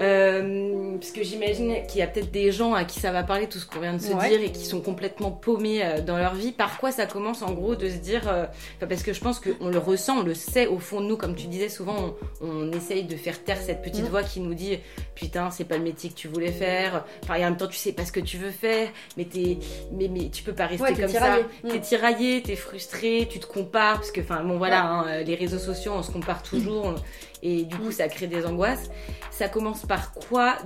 Euh, 0.00 0.96
parce 0.98 1.10
que 1.10 1.24
j'imagine 1.24 1.74
qu'il 1.88 1.98
y 1.98 2.02
a 2.02 2.06
peut-être 2.06 2.30
des 2.30 2.52
gens 2.52 2.74
à 2.74 2.84
qui 2.84 3.00
ça 3.00 3.10
va 3.10 3.24
parler 3.24 3.48
tout 3.48 3.58
ce 3.58 3.66
qu'on 3.66 3.80
vient 3.80 3.94
de 3.94 4.00
se 4.00 4.12
dire 4.12 4.40
et 4.40 4.52
qui 4.52 4.64
sont 4.64 4.80
complètement 4.80 5.32
paumés 5.32 5.84
euh, 5.84 6.00
dans 6.00 6.16
leur 6.16 6.34
vie. 6.34 6.52
Par 6.52 6.78
quoi 6.78 6.92
ça 6.92 7.06
commence 7.06 7.42
en 7.42 7.52
gros 7.52 7.74
de 7.74 7.88
se 7.88 7.96
dire, 7.96 8.28
euh, 8.28 8.46
parce 8.88 9.02
que 9.02 9.12
je 9.12 9.20
pense 9.20 9.40
qu'on 9.40 9.68
le 9.68 9.78
ressent, 9.78 10.18
on 10.18 10.22
le 10.22 10.34
sait 10.34 10.66
au 10.66 10.78
fond 10.78 11.00
de 11.00 11.06
nous, 11.06 11.16
comme 11.16 11.34
tu 11.34 11.48
disais 11.48 11.68
souvent, 11.68 12.14
on, 12.40 12.70
essaye 12.72 13.04
de 13.04 13.16
faire 13.16 13.42
taire 13.42 13.60
cette 13.60 13.82
petite 13.82 14.04
mm. 14.04 14.08
voix 14.08 14.22
qui 14.22 14.40
nous 14.40 14.54
dit 14.54 14.78
putain 15.14 15.50
c'est 15.50 15.64
pas 15.64 15.78
le 15.78 15.82
métier 15.82 16.10
que 16.10 16.14
tu 16.14 16.28
voulais 16.28 16.52
faire. 16.52 17.04
Enfin 17.24 17.34
et 17.34 17.44
en 17.44 17.48
même 17.48 17.56
temps 17.56 17.66
tu 17.66 17.76
sais 17.76 17.92
pas 17.92 18.04
ce 18.04 18.12
que 18.12 18.20
tu 18.20 18.36
veux 18.36 18.50
faire, 18.50 18.88
mais 19.16 19.24
t'es, 19.24 19.58
mais, 19.92 20.08
mais 20.08 20.28
tu 20.28 20.42
peux 20.42 20.52
pas 20.52 20.66
rester 20.66 20.94
comme 20.94 21.08
ça. 21.08 21.38
Mm. 21.64 21.68
T'es 21.70 21.80
tiraillé, 21.80 22.42
t'es 22.42 22.56
frustré, 22.56 23.26
tu 23.28 23.40
te 23.40 23.46
compares 23.46 23.96
parce 23.96 24.12
que 24.12 24.20
enfin 24.20 24.44
bon 24.44 24.58
voilà, 24.58 24.84
hein, 24.84 25.22
les 25.22 25.34
réseaux 25.34 25.58
sociaux 25.58 25.92
on 25.96 26.02
se 26.02 26.10
compare 26.10 26.42
toujours 26.42 26.94
et 27.42 27.64
du 27.64 27.76
coup 27.76 27.92
ça 27.92 28.08
crée 28.08 28.26
des 28.26 28.46
angoisses. 28.46 28.90
Ça 29.30 29.48
commence 29.48 29.86
par 29.86 30.12
quoi 30.12 30.56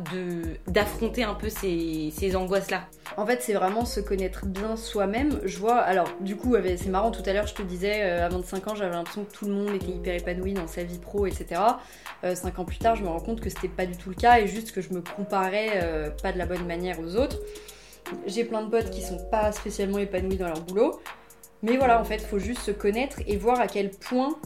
d'affronter 0.67 1.25
un 1.25 1.35
peu 1.35 1.51
ces, 1.51 2.11
ces 2.17 2.37
angoisses-là? 2.37 2.89
En 3.17 3.27
fait, 3.27 3.43
c'est 3.43 3.53
vraiment 3.53 3.85
se 3.85 4.01
connaître 4.01 4.47
bien 4.47 4.77
soi-même. 4.77 5.41
Je 5.45 5.59
vois, 5.59 5.77
alors 5.77 6.09
du 6.21 6.37
coup, 6.37 6.57
c'est 6.77 6.89
marrant, 6.89 7.11
tout 7.11 7.23
à 7.27 7.33
l'heure 7.33 7.47
je 7.47 7.55
te 7.55 7.63
disais, 7.63 8.03
euh, 8.03 8.27
à 8.27 8.29
25 8.29 8.69
ans, 8.69 8.75
j'avais 8.75 8.95
l'impression 8.95 9.25
que 9.25 9.33
tout 9.33 9.47
le 9.47 9.53
monde 9.53 9.75
était 9.75 9.91
hyper 9.91 10.15
épanoui 10.15 10.55
dans 10.55 10.67
sa 10.67 10.85
vie 10.85 10.99
pro, 10.99 11.27
etc. 11.27 11.61
Euh, 12.25 12.35
cinq 12.35 12.59
ans 12.59 12.65
plus 12.65 12.79
tard, 12.79 12.97
je 12.97 13.03
me 13.03 13.09
rends 13.09 13.21
compte 13.21 13.41
que 13.41 13.51
c'était 13.51 13.69
pas 13.69 13.87
du 13.87 13.97
tout 13.97 14.09
le 14.09 14.15
cas 14.15 14.39
et 14.39 14.47
juste 14.47 14.73
que 14.73 14.81
je 14.81 14.93
me 14.93 15.03
comparais 15.03 15.83
euh, 15.83 16.11
pas 16.11 16.33
de 16.33 16.39
la 16.39 16.47
bonne 16.47 16.67
manière 16.67 16.99
aux 17.01 17.17
autres. 17.17 17.39
J'ai 18.27 18.45
plein 18.45 18.63
de 18.63 18.71
potes 18.71 18.91
qui 18.91 19.03
sont 19.03 19.19
pas 19.31 19.53
spécialement 19.53 19.99
épanouis 19.99 20.37
dans 20.37 20.49
leur 20.49 20.61
boulot. 20.61 21.01
Mais 21.63 21.77
voilà, 21.77 22.01
en 22.01 22.05
fait, 22.05 22.19
faut 22.19 22.41
juste 22.41 22.63
se 22.63 22.73
connaître 22.73 23.21
et 23.27 23.37
voir 23.37 23.61
à 23.61 23.69
quel 23.69 23.91
point 23.91 24.37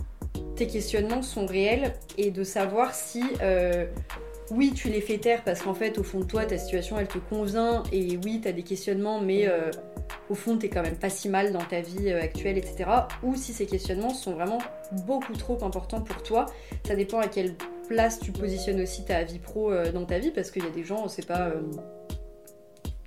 tes 0.57 0.67
questionnements 0.67 1.23
sont 1.23 1.47
réels 1.47 1.93
et 2.17 2.31
de 2.31 2.43
savoir 2.43 2.95
si 2.95 3.23
euh, 3.43 3.87
oui 4.51 4.73
tu 4.75 4.89
les 4.89 5.01
fais 5.01 5.19
taire 5.19 5.45
parce 5.45 5.63
qu'en 5.63 5.75
fait 5.75 5.99
au 5.99 6.03
fond 6.03 6.21
de 6.21 6.25
toi 6.25 6.47
ta 6.47 6.57
situation 6.57 6.99
elle 6.99 7.09
te 7.09 7.19
convient 7.19 7.83
et 7.93 8.19
oui 8.25 8.41
tu 8.43 8.49
as 8.49 8.53
des 8.53 8.63
questionnements 8.63 9.21
mais 9.21 9.47
euh, 9.47 9.71
au 10.31 10.35
fond 10.35 10.57
t'es 10.57 10.69
quand 10.69 10.83
même 10.83 10.97
pas 10.97 11.11
si 11.11 11.29
mal 11.29 11.53
dans 11.53 11.65
ta 11.65 11.83
vie 11.83 12.11
euh, 12.11 12.23
actuelle 12.23 12.57
etc 12.57 12.91
ou 13.23 13.37
si 13.37 13.53
ces 13.53 13.67
questionnements 13.67 14.15
sont 14.15 14.33
vraiment 14.33 14.59
beaucoup 15.07 15.35
trop 15.35 15.63
importants 15.65 16.01
pour 16.01 16.23
toi. 16.23 16.47
Ça 16.87 16.95
dépend 16.95 17.19
à 17.19 17.29
quelle 17.29 17.55
place 17.89 18.19
tu 18.19 18.33
positionnes 18.33 18.81
aussi 18.81 19.05
ta 19.05 19.25
vie 19.25 19.39
pro 19.39 19.73
dans 19.93 20.05
ta 20.07 20.19
vie 20.19 20.31
parce 20.31 20.51
qu'il 20.51 20.65
y 20.65 20.67
a 20.67 20.71
des 20.71 20.85
gens 20.85 21.07
c'est 21.09 21.27
pas 21.27 21.53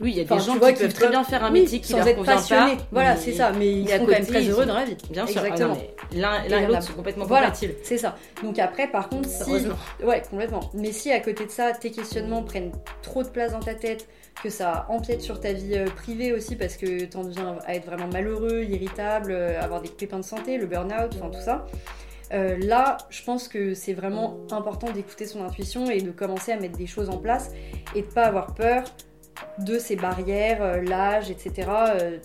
oui, 0.02 0.12
il 0.12 0.18
y 0.18 0.22
a 0.22 0.24
des 0.24 0.44
gens 0.44 0.54
qui, 0.54 0.60
peuvent 0.60 0.94
très 0.94 1.10
bien 1.10 1.24
faire 1.24 1.44
un 1.44 1.52
métier 1.52 1.82
qui 1.82 1.90
sans 1.90 1.98
leur 1.98 2.08
être 2.08 2.24
passionnés. 2.24 2.78
pas. 2.78 2.84
Voilà, 2.92 3.16
c'est 3.18 3.34
ça. 3.34 3.52
Mais 3.52 3.72
ils 3.72 3.90
sont 3.90 4.00
quand 4.00 4.08
même 4.08 4.26
très 4.26 4.48
heureux 4.48 4.66
dans 4.66 4.76
la 4.76 4.86
vie. 4.86 4.96
Bien 5.10 5.28
sûr, 5.28 5.44
Exactement. 5.44 5.78
Ah 5.78 6.16
L'un 6.16 6.44
et 6.44 6.66
l'autre 6.68 6.84
sont 6.84 6.94
complètement 6.94 7.26
Voilà, 7.26 7.48
compatibles. 7.48 7.74
c'est 7.84 7.98
ça. 7.98 8.16
Donc 8.42 8.58
après, 8.60 8.88
par 8.88 9.10
contre, 9.10 9.28
si... 9.28 9.68
Ouais, 10.04 10.24
complètement. 10.30 10.62
Mais 10.74 10.92
si 10.92 11.12
à 11.12 11.20
côté 11.20 11.46
de 11.46 11.52
ça, 11.52 11.72
tes 11.74 11.92
questionnements 11.92 12.44
prennent 12.44 12.72
trop 13.02 13.24
de 13.24 13.28
place 13.28 13.52
dans 13.52 13.60
ta 13.60 13.74
tête, 13.74 14.08
que 14.42 14.50
ça 14.50 14.86
empiète 14.90 15.22
sur 15.22 15.40
ta 15.40 15.52
vie 15.52 15.76
euh, 15.76 15.86
privée 15.86 16.32
aussi 16.32 16.56
parce 16.56 16.78
que 16.78 17.04
t'en 17.06 17.26
deviens 17.26 17.58
à 17.66 17.76
être 17.76 17.86
vraiment 17.86 18.08
malheureux, 18.08 18.64
irritable, 18.64 19.32
euh, 19.32 19.62
avoir 19.62 19.82
des 19.82 19.90
pépins 19.90 20.20
de 20.20 20.24
santé, 20.24 20.58
le 20.58 20.66
burn-out, 20.66 21.14
enfin 21.16 21.30
tout 21.30 21.42
ça. 21.42 21.66
Euh, 22.32 22.58
là, 22.58 22.98
je 23.10 23.24
pense 23.24 23.48
que 23.48 23.74
c'est 23.74 23.94
vraiment 23.94 24.38
important 24.52 24.92
d'écouter 24.92 25.26
son 25.26 25.44
intuition 25.44 25.90
et 25.90 26.02
de 26.02 26.12
commencer 26.12 26.52
à 26.52 26.58
mettre 26.60 26.78
des 26.78 26.88
choses 26.88 27.10
en 27.10 27.18
place 27.18 27.52
et 27.96 28.02
de 28.02 28.08
pas 28.08 28.24
avoir 28.24 28.54
peur 28.54 28.84
de 29.66 29.78
ces 29.80 29.96
barrières, 29.96 30.62
euh, 30.62 30.82
l'âge, 30.82 31.30
etc. 31.32 31.68
euh, 31.70 32.18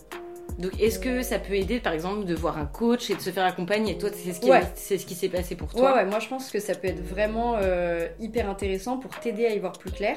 Donc, 0.58 0.80
est-ce 0.80 0.98
que 1.00 1.22
ça 1.22 1.38
peut 1.38 1.54
aider, 1.54 1.80
par 1.80 1.92
exemple, 1.92 2.24
de 2.26 2.34
voir 2.34 2.58
un 2.58 2.66
coach 2.66 3.10
et 3.10 3.14
de 3.16 3.20
se 3.20 3.30
faire 3.30 3.44
accompagner? 3.44 3.92
Et 3.92 3.98
toi, 3.98 4.10
c'est 4.12 4.32
ce 4.32 4.40
qui, 4.40 4.50
Ouais. 4.50 4.62
c'est 4.76 4.98
ce 4.98 5.06
qui 5.06 5.14
s'est 5.14 5.28
passé 5.28 5.56
pour 5.56 5.72
toi? 5.74 5.94
ouais, 5.96 6.04
moi 6.04 6.20
je 6.20 6.28
pense 6.28 6.50
que 6.50 6.60
ça 6.60 6.74
peut 6.74 6.86
être 6.88 7.02
vraiment 7.02 7.56
euh, 7.56 8.06
hyper 8.20 8.48
intéressant 8.48 8.98
pour 8.98 9.18
t'aider 9.18 9.46
à 9.46 9.54
y 9.54 9.58
voir 9.58 9.72
plus 9.72 9.90
clair. 9.90 10.16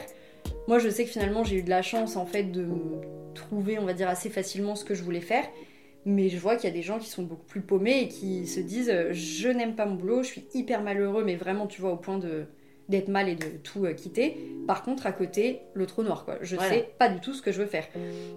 Moi 0.67 0.79
je 0.79 0.89
sais 0.89 1.03
que 1.05 1.09
finalement 1.09 1.43
j'ai 1.43 1.57
eu 1.57 1.63
de 1.63 1.69
la 1.69 1.81
chance 1.81 2.15
en 2.17 2.25
fait 2.25 2.43
de 2.43 2.67
trouver, 3.33 3.79
on 3.79 3.85
va 3.85 3.93
dire, 3.93 4.07
assez 4.09 4.29
facilement 4.29 4.75
ce 4.75 4.85
que 4.85 4.93
je 4.95 5.03
voulais 5.03 5.21
faire. 5.21 5.43
Mais 6.05 6.29
je 6.29 6.37
vois 6.37 6.55
qu'il 6.55 6.69
y 6.69 6.71
a 6.71 6.75
des 6.75 6.83
gens 6.83 6.99
qui 6.99 7.09
sont 7.09 7.23
beaucoup 7.23 7.45
plus 7.45 7.61
paumés 7.61 8.01
et 8.03 8.07
qui 8.07 8.47
se 8.47 8.59
disent 8.61 8.93
je 9.11 9.49
n'aime 9.49 9.75
pas 9.75 9.85
mon 9.85 9.95
boulot, 9.95 10.23
je 10.23 10.27
suis 10.27 10.45
hyper 10.53 10.81
malheureux, 10.83 11.23
mais 11.25 11.35
vraiment 11.35 11.67
tu 11.67 11.81
vois 11.81 11.91
au 11.91 11.97
point 11.97 12.17
de 12.17 12.45
d'être 12.89 13.09
mal 13.09 13.27
et 13.27 13.35
de 13.35 13.45
tout 13.63 13.85
euh, 13.85 13.93
quitter. 13.93 14.37
Par 14.65 14.83
contre 14.83 15.05
à 15.07 15.11
côté 15.11 15.61
le 15.73 15.85
trou 15.85 16.03
noir 16.03 16.23
quoi. 16.25 16.35
Je 16.41 16.55
Voilà. 16.55 16.71
sais 16.71 16.89
pas 16.97 17.09
du 17.09 17.19
tout 17.19 17.33
ce 17.33 17.41
que 17.41 17.51
je 17.51 17.61
veux 17.61 17.67
faire. 17.67 17.85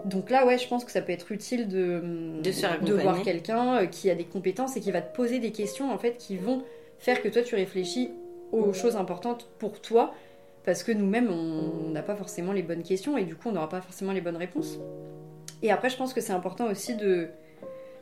Donc 0.05 0.31
là 0.31 0.47
ouais 0.47 0.59
je 0.59 0.67
pense 0.69 0.85
que 0.85 0.91
ça 0.91 1.03
peut 1.03 1.13
être 1.13 1.31
utile 1.33 1.69
de 1.69 2.03
De 2.43 2.51
se 2.53 2.61
faire 2.61 2.81
de 2.83 2.93
voir 2.95 3.23
quelqu'un 3.23 3.83
euh, 3.83 3.87
qui 3.87 4.11
a 4.11 4.15
des 4.15 4.25
compétences 4.25 4.77
et 4.77 4.81
qui 4.81 4.91
va 4.91 5.03
te 5.03 5.15
poser 5.15 5.39
des 5.39 5.53
questions 5.53 5.93
en 5.93 5.99
fait 5.99 6.17
qui 6.17 6.37
vont 6.37 6.63
faire 6.99 7.23
que 7.23 7.29
toi 7.29 7.43
tu 7.43 7.55
réfléchis 7.55 8.11
aux 8.53 8.73
choses 8.73 8.97
importantes 8.97 9.49
pour 9.59 9.81
toi 9.81 10.13
parce 10.65 10.83
que 10.83 10.91
nous-mêmes 10.93 11.31
on 11.31 11.91
n'a 11.91 12.03
pas 12.03 12.17
forcément 12.17 12.53
les 12.53 12.63
bonnes 12.63 12.83
questions 12.83 13.17
et 13.17 13.25
du 13.25 13.35
coup 13.37 13.49
on 13.49 13.53
n'aura 13.53 13.69
pas 13.69 13.81
forcément 13.81 14.13
les 14.13 14.21
bonnes 14.21 14.37
réponses. 14.37 14.79
Et 15.63 15.71
après 15.71 15.91
je 15.91 15.97
pense 15.97 16.13
que 16.13 16.21
c'est 16.21 16.33
important 16.33 16.67
aussi 16.69 16.97
de 16.97 17.29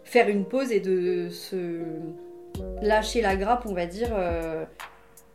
faire 0.05 0.29
une 0.29 0.45
pause 0.47 0.73
et 0.73 0.81
de 0.81 1.29
se 1.29 1.81
lâcher 2.83 3.21
la 3.21 3.37
grappe 3.37 3.67
on 3.67 3.75
va 3.75 3.85
dire 3.87 4.09
euh, 4.13 4.65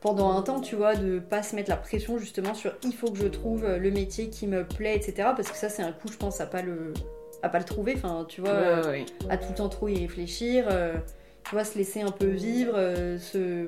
pendant 0.03 0.37
un 0.37 0.41
temps 0.43 0.59
tu 0.59 0.75
vois 0.75 0.95
de 0.95 1.17
pas 1.17 1.41
se 1.41 1.55
mettre 1.55 1.69
la 1.71 1.77
pression 1.77 2.19
justement 2.19 2.53
sur 2.53 2.73
il 2.83 2.93
faut 2.93 3.09
que 3.09 3.17
je 3.17 3.27
trouve 3.27 3.65
le 3.65 3.89
métier 3.89 4.29
qui 4.29 4.45
me 4.45 4.63
plaît 4.63 4.95
etc 4.95 5.29
parce 5.35 5.49
que 5.49 5.57
ça 5.57 5.69
c'est 5.69 5.81
un 5.81 5.93
coup 5.93 6.09
je 6.11 6.17
pense 6.17 6.39
à 6.41 6.45
pas 6.45 6.61
le 6.61 6.93
à 7.41 7.49
pas 7.49 7.57
le 7.59 7.65
trouver 7.65 7.93
enfin 7.95 8.25
tu 8.27 8.41
vois 8.41 8.51
Ouais, 8.51 8.57
euh, 8.57 8.81
ouais, 8.83 8.89
ouais. 8.89 9.05
à 9.29 9.37
tout 9.37 9.47
le 9.49 9.55
temps 9.55 9.69
trop 9.69 9.87
y 9.87 9.97
réfléchir, 9.97 10.65
euh, 10.69 10.93
tu 11.45 11.55
vois, 11.55 11.65
se 11.65 11.77
laisser 11.77 12.01
un 12.01 12.11
peu 12.11 12.27
vivre, 12.27 12.73
euh, 12.75 13.17
se 13.17 13.67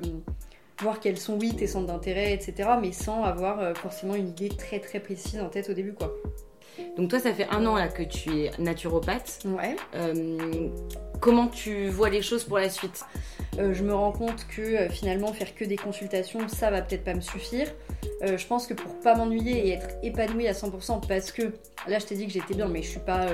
voir 0.80 0.98
quels 1.00 1.18
sont 1.18 1.38
oui 1.38 1.54
tes 1.54 1.66
centres 1.66 1.86
d'intérêt, 1.88 2.32
etc. 2.32 2.70
Mais 2.80 2.92
sans 2.92 3.22
avoir 3.24 3.60
euh, 3.60 3.74
forcément 3.74 4.14
une 4.14 4.28
idée 4.28 4.48
très 4.48 4.78
très 4.80 5.00
précise 5.00 5.40
en 5.40 5.48
tête 5.48 5.68
au 5.68 5.74
début, 5.74 5.92
quoi. 5.92 6.14
Donc 6.96 7.10
toi, 7.10 7.18
ça 7.18 7.32
fait 7.32 7.46
un 7.50 7.64
an 7.66 7.74
là 7.76 7.88
que 7.88 8.02
tu 8.02 8.44
es 8.44 8.50
naturopathe. 8.58 9.40
Ouais. 9.44 9.76
Euh, 9.94 10.68
comment 11.20 11.48
tu 11.48 11.88
vois 11.88 12.08
les 12.10 12.22
choses 12.22 12.44
pour 12.44 12.58
la 12.58 12.70
suite? 12.70 13.04
Euh, 13.58 13.72
je 13.72 13.82
me 13.82 13.94
rends 13.94 14.12
compte 14.12 14.46
que 14.48 14.60
euh, 14.60 14.88
finalement 14.88 15.32
faire 15.32 15.54
que 15.54 15.64
des 15.64 15.76
consultations, 15.76 16.48
ça 16.48 16.70
va 16.70 16.82
peut-être 16.82 17.04
pas 17.04 17.14
me 17.14 17.20
suffire. 17.20 17.68
Euh, 18.22 18.36
je 18.36 18.46
pense 18.46 18.66
que 18.66 18.74
pour 18.74 18.98
pas 19.00 19.14
m'ennuyer 19.14 19.68
et 19.68 19.70
être 19.72 19.88
épanouie 20.02 20.48
à 20.48 20.52
100%, 20.52 21.06
parce 21.06 21.32
que 21.32 21.54
là 21.86 21.98
je 21.98 22.06
t'ai 22.06 22.16
dit 22.16 22.26
que 22.26 22.32
j'étais 22.32 22.54
bien, 22.54 22.68
mais 22.68 22.82
je 22.82 22.88
suis 22.88 23.00
pas 23.00 23.26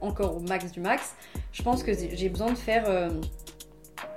encore 0.00 0.36
au 0.36 0.40
max 0.40 0.72
du 0.72 0.80
max. 0.80 1.14
Je 1.52 1.62
pense 1.62 1.82
que 1.82 1.92
j'ai 1.92 2.28
besoin 2.28 2.50
de 2.50 2.58
faire 2.58 3.10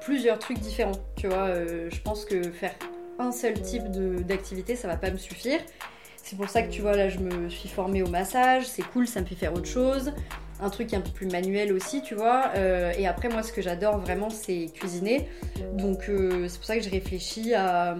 plusieurs 0.02 0.40
trucs 0.40 0.60
différents. 0.60 1.00
Tu 1.16 1.28
vois, 1.28 1.54
je 1.54 2.02
pense 2.02 2.26
que 2.26 2.52
faire 2.52 2.74
un 3.18 3.32
seul 3.32 3.54
type 3.62 3.84
d'activité, 4.26 4.76
ça 4.76 4.88
va 4.88 4.98
pas 4.98 5.12
me 5.12 5.18
suffire. 5.18 5.60
C'est 6.18 6.36
pour 6.36 6.50
ça 6.50 6.62
que 6.62 6.72
tu 6.72 6.82
vois, 6.82 6.96
là, 6.96 7.10
je 7.10 7.20
me 7.20 7.50
suis 7.50 7.70
formée 7.70 8.04
au 8.04 8.08
massage, 8.08 8.68
c'est 8.68 8.84
cool, 8.84 9.08
ça 9.08 9.22
me 9.22 9.26
fait 9.26 9.36
faire 9.36 9.54
autre 9.54 9.68
chose. 9.68 10.14
Un 10.62 10.70
truc 10.70 10.94
un 10.94 11.00
peu 11.02 11.10
plus 11.12 11.28
manuel 11.28 11.72
aussi, 11.72 12.02
tu 12.02 12.16
vois. 12.16 12.52
Euh, 12.56 12.92
et 12.98 13.08
après, 13.08 13.30
moi, 13.30 13.44
ce 13.44 13.54
que 13.54 13.62
j'adore 13.62 13.98
vraiment, 14.00 14.30
c'est 14.30 14.66
cuisiner. 14.74 15.28
Donc, 15.74 16.10
euh, 16.10 16.48
c'est 16.50 16.58
pour 16.58 16.66
ça 16.66 16.78
que 16.78 16.84
je 16.84 16.90
réfléchis 16.90 17.54
à. 17.54 17.96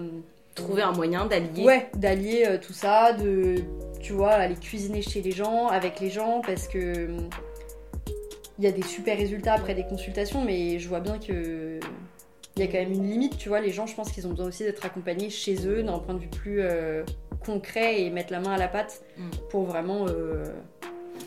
Trouver 0.54 0.82
un 0.82 0.92
moyen 0.92 1.24
d'allier. 1.26 1.64
Ouais, 1.64 1.88
d'allier 1.94 2.44
euh, 2.46 2.58
tout 2.58 2.72
ça, 2.74 3.12
de. 3.14 3.56
Tu 4.00 4.12
vois, 4.12 4.32
aller 4.32 4.56
cuisiner 4.56 5.00
chez 5.00 5.22
les 5.22 5.30
gens, 5.32 5.68
avec 5.68 6.00
les 6.00 6.10
gens, 6.10 6.42
parce 6.44 6.68
que. 6.68 7.06
hum, 7.06 7.30
Il 8.58 8.64
y 8.64 8.66
a 8.66 8.72
des 8.72 8.82
super 8.82 9.16
résultats 9.16 9.54
après 9.54 9.74
des 9.74 9.84
consultations, 9.84 10.44
mais 10.44 10.78
je 10.78 10.88
vois 10.88 11.00
bien 11.00 11.18
que. 11.18 11.80
Il 12.56 12.64
y 12.64 12.68
a 12.68 12.70
quand 12.70 12.78
même 12.78 12.92
une 12.92 13.08
limite, 13.08 13.38
tu 13.38 13.48
vois. 13.48 13.60
Les 13.60 13.70
gens, 13.70 13.86
je 13.86 13.94
pense 13.94 14.10
qu'ils 14.12 14.26
ont 14.26 14.30
besoin 14.30 14.48
aussi 14.48 14.64
d'être 14.64 14.84
accompagnés 14.84 15.30
chez 15.30 15.66
eux, 15.66 15.82
d'un 15.82 15.98
point 16.00 16.14
de 16.14 16.18
vue 16.18 16.28
plus 16.28 16.60
euh, 16.60 17.04
concret 17.46 18.02
et 18.02 18.10
mettre 18.10 18.32
la 18.32 18.40
main 18.40 18.50
à 18.52 18.58
la 18.58 18.68
pâte 18.68 19.00
Mm. 19.16 19.30
pour 19.50 19.62
vraiment 19.64 20.06
euh, 20.08 20.44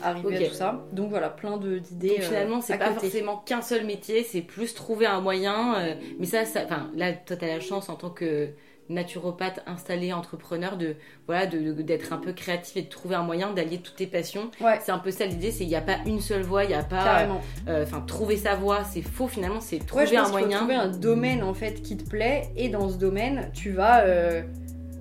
arriver 0.02 0.36
Ok. 0.38 0.42
à 0.42 0.48
tout 0.48 0.54
ça. 0.54 0.84
Donc 0.92 1.10
voilà, 1.10 1.28
plein 1.30 1.56
de- 1.56 1.78
d'idées. 1.78 2.08
Donc 2.08 2.18
euh, 2.18 2.22
finalement, 2.22 2.60
c'est 2.60 2.78
pas 2.78 2.88
côté. 2.88 3.00
forcément 3.08 3.36
qu'un 3.38 3.62
seul 3.62 3.84
métier, 3.84 4.22
c'est 4.24 4.42
plus 4.42 4.74
trouver 4.74 5.06
un 5.06 5.20
moyen. 5.20 5.76
euh, 5.78 5.94
mais 6.18 6.26
ça, 6.26 6.44
ça, 6.44 6.60
là, 6.96 7.12
toi, 7.12 7.36
t'as 7.36 7.46
la 7.46 7.60
chance 7.60 7.88
en 7.88 7.94
tant 7.96 8.10
que 8.10 8.48
naturopathe 8.90 9.62
installé, 9.66 10.12
entrepreneur, 10.12 10.76
de 10.76 10.96
voilà, 11.26 11.46
de- 11.46 11.58
de- 11.72 11.80
d'être 11.82 12.12
un 12.12 12.18
peu 12.18 12.34
créatif 12.34 12.76
et 12.76 12.82
de 12.82 12.88
trouver 12.90 13.14
un 13.14 13.22
moyen 13.22 13.50
d'allier 13.52 13.78
toutes 13.78 13.96
tes 13.96 14.06
passions. 14.06 14.50
Ouais. 14.60 14.78
C'est 14.82 14.92
un 14.92 14.98
peu 14.98 15.10
ça 15.10 15.24
l'idée, 15.24 15.50
c'est 15.50 15.64
il 15.64 15.68
n'y 15.68 15.74
a 15.74 15.80
pas 15.80 15.96
une 16.04 16.20
seule 16.20 16.42
voie, 16.42 16.64
il 16.64 16.68
n'y 16.68 16.74
a 16.74 16.82
pas, 16.82 17.02
Carrément. 17.02 17.40
euh, 17.66 17.84
enfin, 17.84 18.02
trouver 18.02 18.36
sa 18.36 18.56
voie, 18.56 18.84
c'est 18.84 19.00
faux 19.00 19.26
finalement, 19.26 19.60
c'est 19.62 19.76
Ouais, 19.80 19.86
trouver 19.86 20.06
je 20.06 20.14
pense 20.14 20.20
un 20.20 20.24
qu'il 20.24 20.32
faut 20.32 20.38
moyen. 20.44 20.58
trouver 20.58 20.74
un 20.74 20.88
domaine 20.88 21.42
en 21.42 21.54
fait 21.54 21.80
qui 21.80 21.96
te 21.96 22.06
plaît 22.08 22.50
et 22.56 22.68
dans 22.68 22.90
ce 22.90 22.98
domaine 22.98 23.50
tu 23.54 23.70
vas 23.72 24.02
euh, 24.04 24.42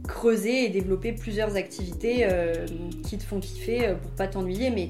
creuser 0.08 0.66
et 0.66 0.70
développer 0.70 1.14
plusieurs 1.14 1.56
activités 1.56 2.26
euh, 2.30 2.66
qui 3.08 3.18
te 3.18 3.24
font 3.24 3.40
kiffer 3.40 3.88
euh, 3.88 3.96
pour 3.96 4.12
pas 4.12 4.28
t'ennuyer 4.28 4.70
mais 4.70 4.90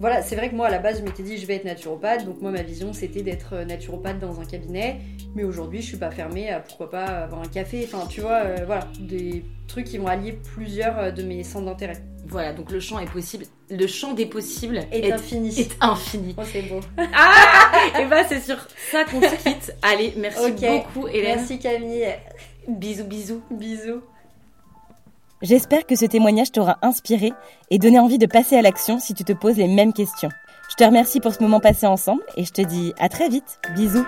voilà 0.00 0.22
c'est 0.22 0.34
vrai 0.34 0.48
que 0.48 0.54
moi 0.54 0.68
à 0.68 0.70
la 0.70 0.78
base 0.78 0.98
je 1.00 1.04
m'étais 1.04 1.22
dit 1.22 1.36
je 1.36 1.46
vais 1.46 1.56
être 1.56 1.64
naturopathe 1.64 2.24
donc 2.24 2.40
moi 2.40 2.50
ma 2.50 2.62
vision 2.62 2.92
c'était 2.92 3.22
d'être 3.22 3.54
euh, 3.54 3.64
naturopathe 3.64 4.18
dans 4.18 4.40
un 4.40 4.44
cabinet 4.44 4.96
mais 5.34 5.44
aujourd'hui 5.44 5.82
je 5.82 5.86
suis 5.86 5.96
pas 5.96 6.10
fermée 6.10 6.48
à 6.48 6.60
pourquoi 6.60 6.90
pas 6.90 7.04
avoir 7.04 7.42
un 7.42 7.48
café 7.48 7.86
enfin 7.92 8.06
tu 8.08 8.20
vois 8.20 8.44
euh, 8.44 8.64
voilà 8.66 8.86
des 8.98 9.44
trucs 9.68 9.86
qui 9.86 9.98
vont 9.98 10.06
allier 10.06 10.38
plusieurs 10.54 11.12
de 11.12 11.22
mes 11.22 11.44
centres 11.44 11.66
d'intérêt 11.66 11.98
Voilà, 12.26 12.52
donc 12.52 12.70
le 12.72 12.80
champ 12.80 12.98
est 12.98 13.10
possible, 13.10 13.44
le 13.68 13.86
champ 13.86 14.14
des 14.14 14.26
possibles 14.26 14.80
est, 14.90 15.12
infini 15.12 15.60
est 15.60 15.76
infini. 15.80 16.34
oh 16.38 16.42
c'est 16.50 16.62
beau 16.62 16.80
Ah 17.14 17.72
Et 18.00 18.06
bah 18.06 18.24
c'est 18.28 18.40
sur 18.40 18.56
ça 18.90 19.04
qu'on 19.04 19.20
se 19.20 19.34
quitte. 19.42 19.74
Allez, 19.82 20.14
merci 20.16 20.50
beaucoup 20.52 21.08
Hélène. 21.08 21.36
merci 21.36 21.58
Camille 21.58 22.06
Bisous, 22.68 23.04
bisous. 23.04 23.42
bisous 23.50 24.02
J'espère 25.42 25.86
que 25.86 25.96
ce 25.96 26.04
témoignage 26.04 26.52
t'aura 26.52 26.76
inspiré 26.82 27.32
et 27.70 27.78
donné 27.78 27.98
envie 27.98 28.18
de 28.18 28.26
passer 28.26 28.56
à 28.56 28.62
l'action 28.62 28.98
si 28.98 29.14
tu 29.14 29.24
te 29.24 29.32
poses 29.32 29.56
les 29.56 29.68
mêmes 29.68 29.94
questions. 29.94 30.28
Je 30.68 30.76
te 30.76 30.84
remercie 30.84 31.20
pour 31.20 31.32
ce 31.32 31.42
moment 31.42 31.60
passé 31.60 31.86
ensemble 31.86 32.22
et 32.36 32.44
je 32.44 32.52
te 32.52 32.60
dis 32.60 32.92
à 32.98 33.08
très 33.08 33.28
vite. 33.30 33.58
Bisous. 33.74 34.04